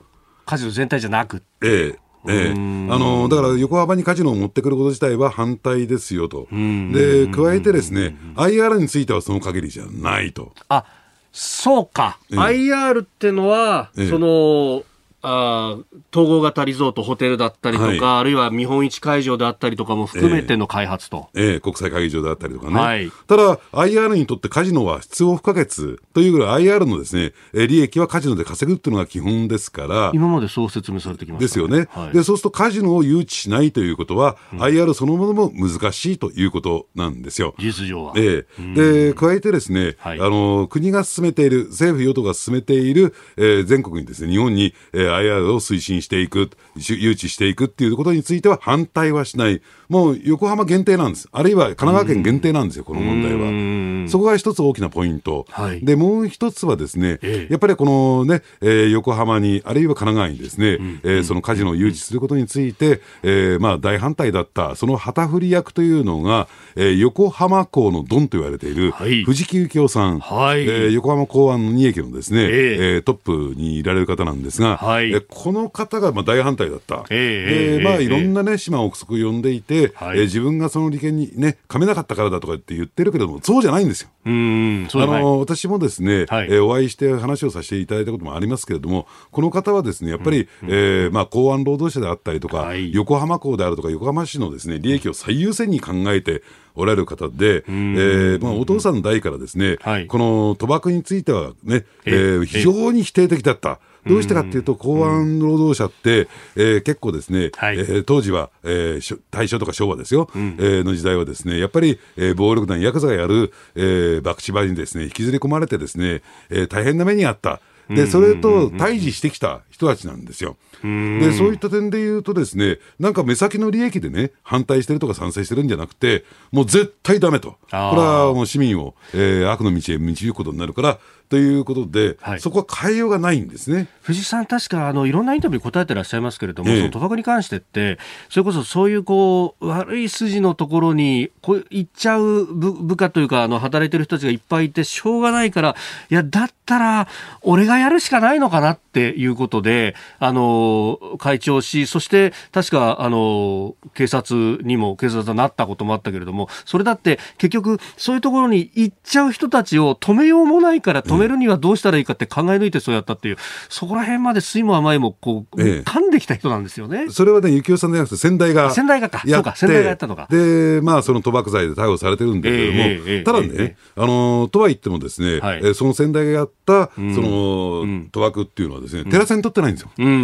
[0.45, 1.43] カジノ全体じゃなく。
[1.63, 1.99] ええ
[2.29, 10.53] ええ、あのだから横浜にカジノを持ってくること自体は反対ですよと、で加えてですね、IR についてはその限りじゃないと。
[10.69, 10.85] あ
[11.31, 14.83] そうか、ええ、IR ってのは、ええ、その
[15.29, 15.79] あ
[16.13, 21.29] 統合型リゾート、ホテルだったりとか、はい、あるいは見本市会場であったりとかも含めての開発と。
[21.35, 22.75] えー、えー、国際会議場であったりとかね。
[22.75, 30.13] はい、ただ、IR にとってカジノは必要不可欠というぐらい IR のですね、利益はカジノで稼ぐっていうのが基本ですから。
[30.15, 37.55] 今までそう説明されてきました、ね、ですよね、はい、で、そうするとカジノを誘致しないということは、うん、IR そのものも難しいということなんですよ。
[37.59, 38.13] 事実上は。
[38.17, 49.63] ええー、で、加えてですね、はい、あの、国が進めている、政府与党が進めている、えー、全国にですね、日本に、えー、IR を推進していく、誘致していくっていうことについては反対はしない。
[49.89, 51.29] もう横浜限定なんです。
[51.33, 54.09] あるいは神奈川県限定なんですよ、この問題は。
[54.09, 55.47] そこが一つ大きなポイント。
[55.51, 77.05] はい、で、もう一つはですね、ええ、やっぱりこのね、えー、横浜に、あるいは神奈川にですね、うん、えー、そのカジノを誘致することについて、えー、まあ大反対だった、その旗振り役というのが、えー、横浜港のドンと言われている、藤木幸夫さん、はい、えー、横浜港湾の二駅のですね、えー、えー、トップにいられる方なんですが、はい、えー、この方がまあ大反対だった。
[77.11, 84.09] えー、まあいろんなね、島憶測呼んでいて、はい、えー、自分がその利権にね、噛めなかったからだとかって言ってるけれども、そうじゃないんですよ。
[84.25, 96.43] うんあの私もですね、はい、えー、お会いして話をさせていただいたこともありますけれども、この方はですね、やっぱり、うん、えー、まあ、港湾労働者であったりとか、はい、横浜港であるとか、横浜市のですね、利益を最優先に考えて、
[96.77, 103.81] おられる方で、えーまあ、お父さんの代からですね、はい、この賭博についてはね、えー、非常に否定的だった。
[104.07, 117.61] どうしてかっていうと、公安労働者って、えー、結構ですね、はい、えー、当時は、えー、大正とか昭和ですよ、うん、えー、の時代はですね、やっぱり、えー、暴力団、ヤクザがやる、えー、博打場にですね、引きずり込まれてですね、えー、大変な目にあった。
[117.89, 120.57] で、それと対峙してきた人たちなんですよ。
[120.83, 127.51] で、そういった点で言うとですね、なんか目先の利益でね、反対してるとか賛成してるんじゃなくて、もう絶対ダメと。
[127.51, 130.99] これはもう市民を、えー、悪の道へ導くことになるから、
[131.29, 133.89] ということで、はい、そこは変えようがないんですね。
[134.03, 137.99] 藤井さん、確かあのいろんなインタビュー答えてらっしゃいますけれども、ええ、その賭博に関してって、
[138.29, 145.75] それこそそういうこう悪い筋のところにこう行っちゃう部部下というか、あの働いてる人たちがいっぱいいて、しょうがないから、
[146.11, 147.09] いや、だったら、
[147.43, 163.37] 俺がやるしかないのかなっていうことで、あの会長し、そして確かあの警察にも、警察になったこともあったけれども、それだって結局、そういうところに行っちゃう人たちを止めようもないから、止めるにはどうしたらいいかって考え抜いてそうやったっていう、
[163.69, 167.07] そこら辺まで酸いも甘いもこう、ええ、噛んできた人なんですよね。
[167.11, 168.71] それはね、幸男さんじゃなくて先代が。
[168.71, 169.23] 先代がか。
[169.27, 170.27] そうか、先代がやったのか。
[170.31, 179.91] で、まあ、その賭博罪で逮捕されてるんだけれども、え、ただね、あの、とは言ってもですね、はい、その先代がやった、その、うん、賭博っていうのはですね、テラセン取ってないんですよ。
[179.99, 180.19] うんうんう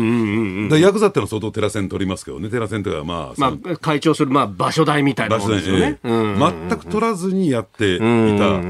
[0.67, 0.81] んうん。
[0.81, 5.99] ヤクザってのは相当テラセン取りますけどね、テラセンというか、まあ、まあ、会長する、まあ、場所代みたいなものですよね。
[6.03, 8.61] 全く取らずにやっていた。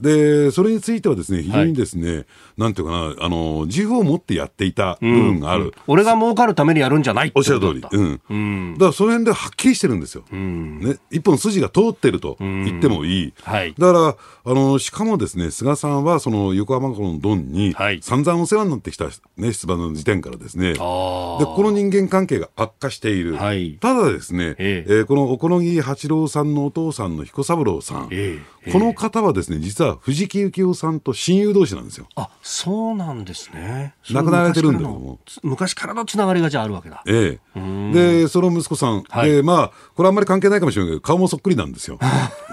[0.00, 2.26] で、それについてはですね、非常にですね、
[2.56, 5.64] なんていうかな、あの、自負を持ってやっていた部分がある。
[5.64, 7.84] うん、俺が儲かるためにやるんじゃないおっしゃる通り。
[7.90, 8.20] うん。
[8.28, 10.24] うん、だからその辺ではっきりしてるんですよ。
[10.30, 10.96] うん、ね。
[11.10, 13.34] 一本筋が通ってると言ってもいい。
[13.42, 13.74] はい。
[13.78, 23.36] だから、あの、しかもですね、菅さんはその横浜港のドンに、散々お世話になってきた、ね、出馬の時点からですね、で、この人間関係が悪化している。
[23.36, 28.42] はい、ただですね、ええー、この小此木八郎さんのお父さんの彦三郎さん、えー、
[28.72, 32.08] この方はですね、実は藤木幸夫さんと親友同士なんですよ。
[32.16, 33.94] あ、そうなんですね。
[34.10, 35.18] 亡くなられてるんだけども。
[35.42, 37.02] 昔からのつながりがじゃあるわけだ。
[37.06, 37.92] ええ。
[37.92, 41.98] で、その息子さん、はい、で、まあ、これあんまり関係ないかもしれないけど、顔もそっくりなんですよ。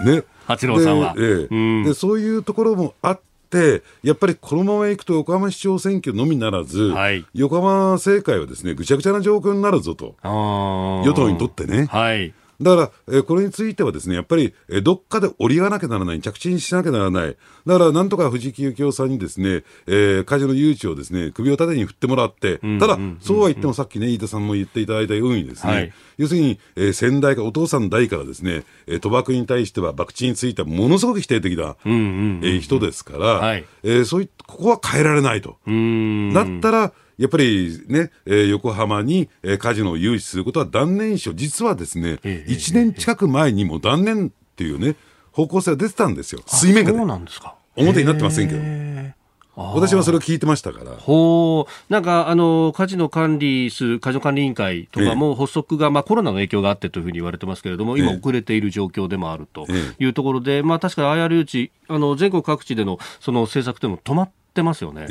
[0.04, 0.22] ね。
[0.46, 1.14] 八郎さんは。
[1.16, 1.84] ええ。
[1.84, 11.86] で、そういうところもあって、やっぱりこのままいくと横浜市長選挙のみならず、はい、横浜政界はですねぐちゃぐちゃな状況になるぞと、与党にとってね。
[11.90, 17.36] はいだから、えー、これについてはですね、やっぱり、えー、どっかで折り合わなきゃならない、着地にしなきゃならない。
[17.66, 35.56] だから、なんとか藤木幸夫さんにですね、えー、会社の誘致をですね、首を縦に振ってもらって、ただ、そうは言ってもさっきね、飯田さんも言っていただいたようにですね、はい、要するに、えー、先代か、お父さん代からですね、えー、賭博に対しては、博打についてはものすごく否定的な、えー、人ですから、はい、えー、そういここは変えられないと。
[35.66, 41.34] だったら、やっぱりね、えー、横浜に、えー、カジノを誘致することは断念しよう。
[41.34, 44.96] 実はですね、えー、1年近く前にも断念っていうね、
[45.32, 46.42] 方向性が出てたんですよ。
[46.46, 46.98] 水面下で。
[46.98, 47.54] そうなんですか。
[47.76, 49.22] 表になってませんけど。
[49.54, 50.92] 私はそれを聞いてましたから。
[50.92, 51.92] ほう。
[51.92, 59.66] なんか、あの、カジノ管理する、カジノ管理委員会とかも発足が、まあコロナの影響があってというふうに言われてますけれども、今遅れている状況でもあると
[59.98, 65.06] いうところで、まあ確かに IR 誘致、あの、全国各地でのその政策でも止まってますよね。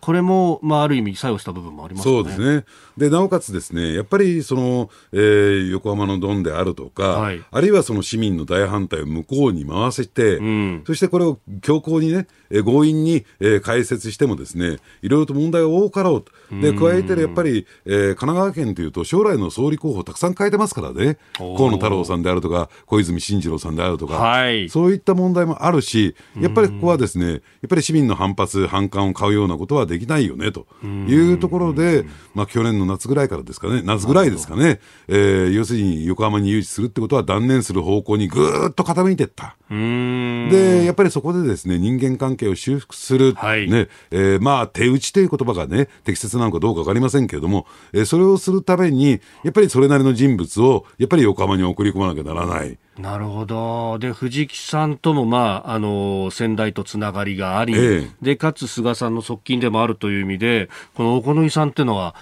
[0.00, 2.14] これも、まあ、ある意味作用した部分もありますね。
[2.14, 2.64] そうですね。
[2.96, 16.32] で、なおかつですね、やっぱり、その、えー、横浜のドンであるとか、はい、あるいはその市民の大反対を向こうに回せて、うん、そしてこれを強硬にね、えー、強引に、えー、解説してもですね、いろいろと問題が多かろうと。
[16.60, 32.04] で、加えてやっぱり、えー、神奈川県というと、将来の総理候補たくさん変えてますからね、河野太郎さんであるとか、小泉進次郎さんであるとか、はい、そういった問題もあるし、やっぱりここはですね、やっぱり市民の反発、反感を買うようなことはできないよねというところで、
[32.34, 39.56] まあ、去年の夏ぐらいからですかね、夏ぐらいですかね、えー、要するに横浜に誘致するってことは断念する方向にぐーっと傾いていった。
[39.70, 52.78] で、やっぱりそこでですね、人間関係を修復する、はい、ね、えー、まあ、手打ちという言葉がね、適切なのかどうかわかりませんけれども、えー、それをするために、やっぱりそれなりの人物を、やっぱり横浜に送り込まなきゃならない。
[52.98, 53.98] なるほど。
[53.98, 62.14] で、藤木さんとも、まあ、あの、先代とつながりがあり、ええ、で、かつ菅さんの側近でもあるという意味で、この小此木さんっていうのは、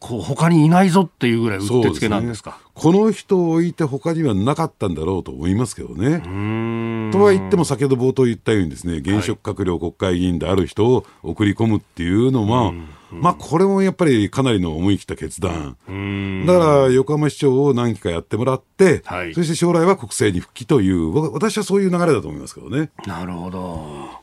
[0.00, 6.20] こう他にいないぞっていうぐらいうってつけなんですか、ね、この人を置いて他にはなかったんだろうと思いますけどね。
[7.12, 12.72] とは言っても先ほど冒頭言ったようにですね現職閣僚国会議員である人を送り込むっていうのは、
[13.12, 15.76] まあこれもやっぱりかなりの思い切った決断。
[16.46, 22.90] だから横浜市長を何期かやってもらって、はい、そして将来は国政に復帰という私はそういう流れだと思いますけどね。
[23.06, 24.20] なるほど。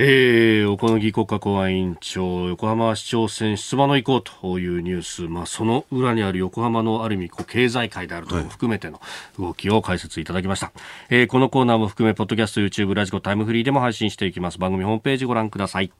[0.00, 9.00] えー、小此木国家公安委員長、横浜市長選出馬の意向というニュース、まあ、その裏にある横浜のある意味こう経済界であるとも含めての
[9.40, 10.74] 動きを解説いただきました、はい、
[11.10, 14.58] えー、このコーナーも含め、ポッドキャスト、YouTube、ラジコ、タイムフリーでも配信していきます。
[14.58, 15.90] 番組ホームページご覧ください。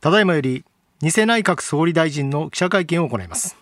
[0.00, 0.64] ただいまより、
[1.02, 3.56] 偽内閣総理大臣の記者会見を行います。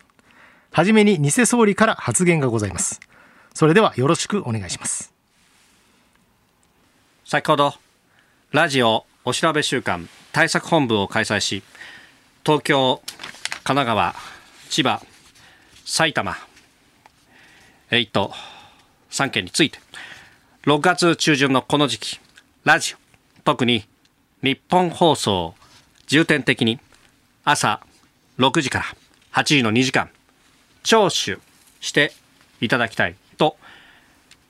[0.73, 3.01] はじめに偽総理から発言がございます。
[3.55, 5.15] それではよろしくお願いします。
[7.25, 7.73] 先ほど
[8.53, 11.63] ラジオお調べ週間対策本部を開催し
[12.45, 13.01] 東京、
[13.65, 14.15] 神奈川、
[14.69, 15.01] 千葉、
[15.87, 16.37] 埼玉、
[17.91, 18.33] 1都
[19.11, 19.79] 3県について
[20.65, 22.21] 6月中旬のこの時期
[22.65, 23.87] ラジオ特に
[24.43, 25.55] 日本放送
[26.07, 26.79] 重点的に
[27.51, 27.81] 朝
[28.39, 28.85] 6時から
[29.33, 30.11] 8時の2時間
[30.83, 31.39] 聴取
[31.81, 32.13] して
[32.61, 33.57] いただきたいと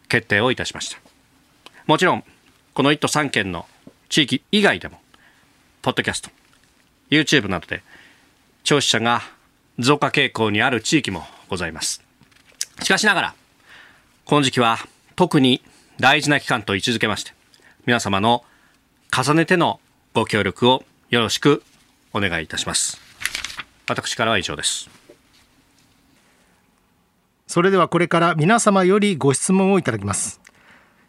[0.08, 0.98] 決定をいたしました
[1.86, 2.24] もちろん
[2.72, 3.66] この1都3県の
[4.08, 5.00] 地域以外でも、
[5.82, 6.30] ポッドキャスト、
[7.10, 7.82] YouTube などで、
[8.64, 9.22] 聴取者が
[9.78, 12.02] 増加傾向にある地域もございます。
[12.82, 13.34] しかしながら、
[14.24, 14.78] この時期は
[15.14, 15.62] 特に
[15.98, 17.32] 大事な期間と位置づけまして、
[17.86, 18.44] 皆様の
[19.16, 19.80] 重ねての
[20.12, 21.62] ご協力をよろしく
[22.12, 23.00] お願いいたします。
[23.88, 24.88] 私からは以上です。
[27.46, 30.40] それではこれから皆様よりご質問をいただきます。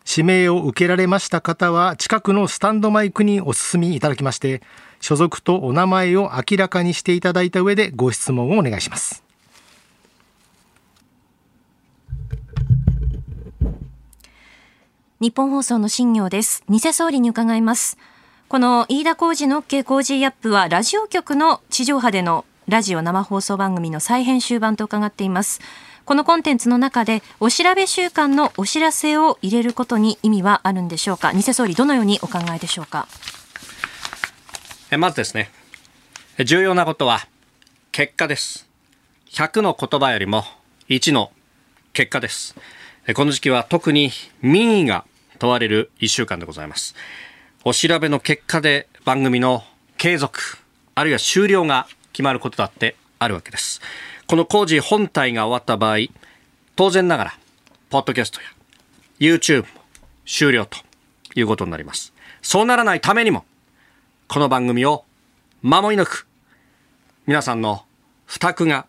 [0.09, 4.61] 指名を受けられました方は近くのスタンドマイクにお進みいただきまして
[4.99, 9.23] 所属とお名前を明らかにしていただいた上でご質問をお願いします
[15.19, 17.97] 日本放送の新業です偽総理に伺います
[18.51, 25.61] この飯田浩二の OK 工事アップはラジオ局の地上波でのラジオ生放送番組の再編集版と伺っています。
[26.03, 31.31] このコンテンツの中でお調べ週間のお知らせを入れることに意味はあるんでしょうか？
[31.31, 33.07] 偽総理どのようにお考えでしょうか？
[34.97, 35.49] まずですね。
[36.43, 37.19] 重要なことは
[37.93, 38.67] 結果です。
[39.29, 40.43] 100の言葉よりも
[40.89, 41.31] 1の
[41.93, 42.57] 結果です。
[43.15, 45.05] この時期は特に民意が
[45.39, 46.95] 問われる1週間でございます。
[47.63, 49.63] お調べの結果で番組の
[49.97, 50.57] 継続
[50.95, 53.81] あるいは終了が決まることだってあるわけです
[54.31, 56.07] この工事本体が終わった場合、
[56.77, 57.37] 当然ながら、
[57.89, 58.47] ポッドキャストや
[59.19, 59.67] YouTube も
[60.25, 60.77] 終了と
[61.35, 62.13] いうことになります。
[62.41, 63.43] そうならないためにも、
[64.29, 65.03] この番組を
[65.61, 66.27] 守り抜く、
[67.27, 67.83] 皆さんの
[68.25, 68.85] 負託が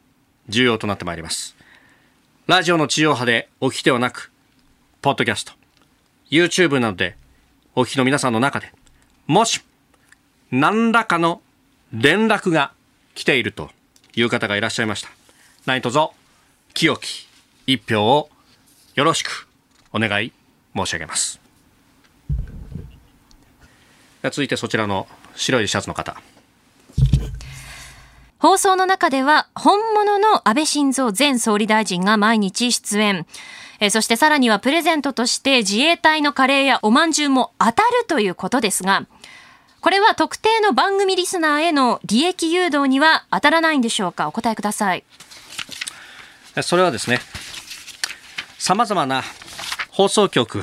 [0.48, 1.56] 重要となってまいります。
[2.46, 4.30] ラジオの地上波でお聞きではなく、
[5.00, 5.54] ポッドキャスト、
[6.30, 7.16] YouTube などで
[7.74, 8.70] お聞きの皆さんの中で、
[9.26, 9.62] もし、
[10.50, 11.40] 何らかの
[11.90, 12.72] 連絡が
[13.14, 13.70] 来ていると
[14.14, 15.08] いう方がいらっしゃいました。
[15.64, 15.98] 何卒
[16.74, 17.26] 清き
[17.66, 18.28] 一票を
[18.94, 19.48] よろしく
[19.90, 20.32] お願い
[20.76, 21.40] 申し上げます。
[24.22, 26.20] 続いてそちらの白いシャツの方。
[28.38, 33.26] 放送の中では本物の安倍晋三前総理大臣が毎日出演。
[33.84, 39.06] えそしてさらにはプレゼントとして自衛隊のカレーやおまんじゅうも当たるということですが
[39.80, 44.28] これは特定の番組リスナーへの利益誘導には当たらないんでしょうか？
[44.28, 45.02] お答えください
[46.62, 47.18] それはですね、
[48.58, 49.24] 様々な
[49.90, 50.62] 放送局、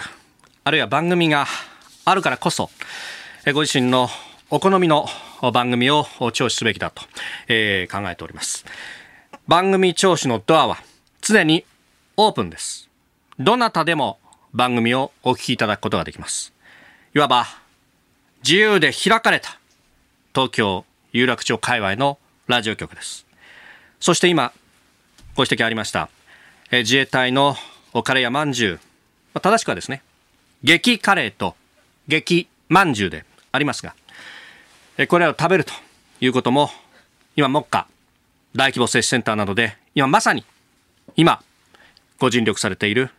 [0.64, 1.48] あるいは番組が
[2.06, 2.70] あるからこそ、
[3.54, 4.08] ご自身の
[4.52, 5.08] お好みの
[5.52, 7.02] 番組を聴取すべきだと、
[7.48, 8.66] え、考えております。
[9.48, 10.78] 番組聴取のドアは
[11.22, 11.66] 常に
[12.18, 12.89] オープンです。
[13.40, 14.20] どなたでも
[14.54, 16.52] 番組をお聞きいただくことができます。
[17.16, 17.48] いわば
[18.44, 19.58] 自由で開かれた
[20.36, 20.84] 東京
[21.14, 22.18] 有楽町界隈の
[22.48, 23.26] ラジオ局です。
[24.02, 24.52] そして今
[25.36, 26.10] ご指摘ありました、
[26.70, 27.56] え自衛隊の
[28.04, 28.80] カレーやまんじゅう、ま
[29.36, 30.04] あ、正しくはですね、
[30.62, 31.56] 激カレーと
[32.10, 33.24] 激まんじゅうで
[33.54, 33.96] ありますが、
[34.98, 35.72] えこれらを食べると
[36.20, 36.70] いうことも、
[37.38, 37.88] 今、目下、
[38.54, 40.44] 大規模接種センターなどで、今まさに、
[41.16, 41.42] 今、
[42.20, 43.12] ご尽力されている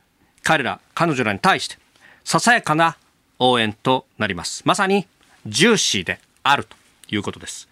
[0.43, 1.77] 彼ら、彼女らに対して、
[2.25, 2.97] ささやかな
[3.39, 4.63] 応援となります。
[4.65, 5.07] まさに、
[5.47, 6.77] ジューシーであると
[7.15, 7.69] いうことです。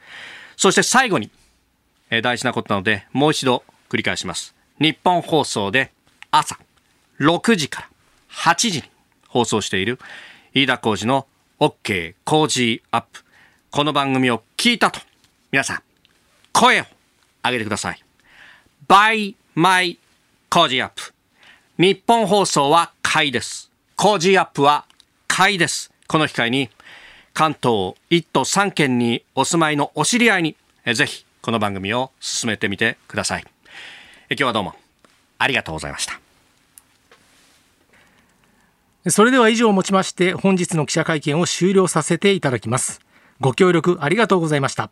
[0.57, 1.31] そして最後に、
[2.11, 4.55] え大事なことなので、もう一度繰り返します。
[4.81, 5.91] 日本放送で
[6.31, 6.59] 朝
[7.21, 7.89] 6時から
[8.31, 8.85] 8時に
[9.29, 9.99] 放送している
[10.55, 11.27] 飯田浩二の
[11.61, 13.25] OK 工事アップ。
[13.71, 15.01] この番組を聞いたと、
[15.53, 15.83] 皆さん、
[16.53, 16.85] 声を
[17.45, 18.03] 上げてください。
[18.89, 19.99] by my
[20.49, 21.18] 工事アップ。
[21.79, 23.71] 日本放送は買いです。
[23.95, 24.85] 工事アップは
[25.29, 25.93] 買いです。
[26.09, 26.71] この機会に、
[27.35, 30.57] 関東1都3県にお住まいのお知り合いに、
[30.93, 33.45] ぜひこの番組を進めてみてください。
[34.31, 34.75] 今日はどうも
[35.39, 36.19] ありがとうございました。
[39.09, 43.01] それでは以上をもちまして本日の記者会見を終了させていただきます。
[43.39, 44.91] ご協力ありがとうございました。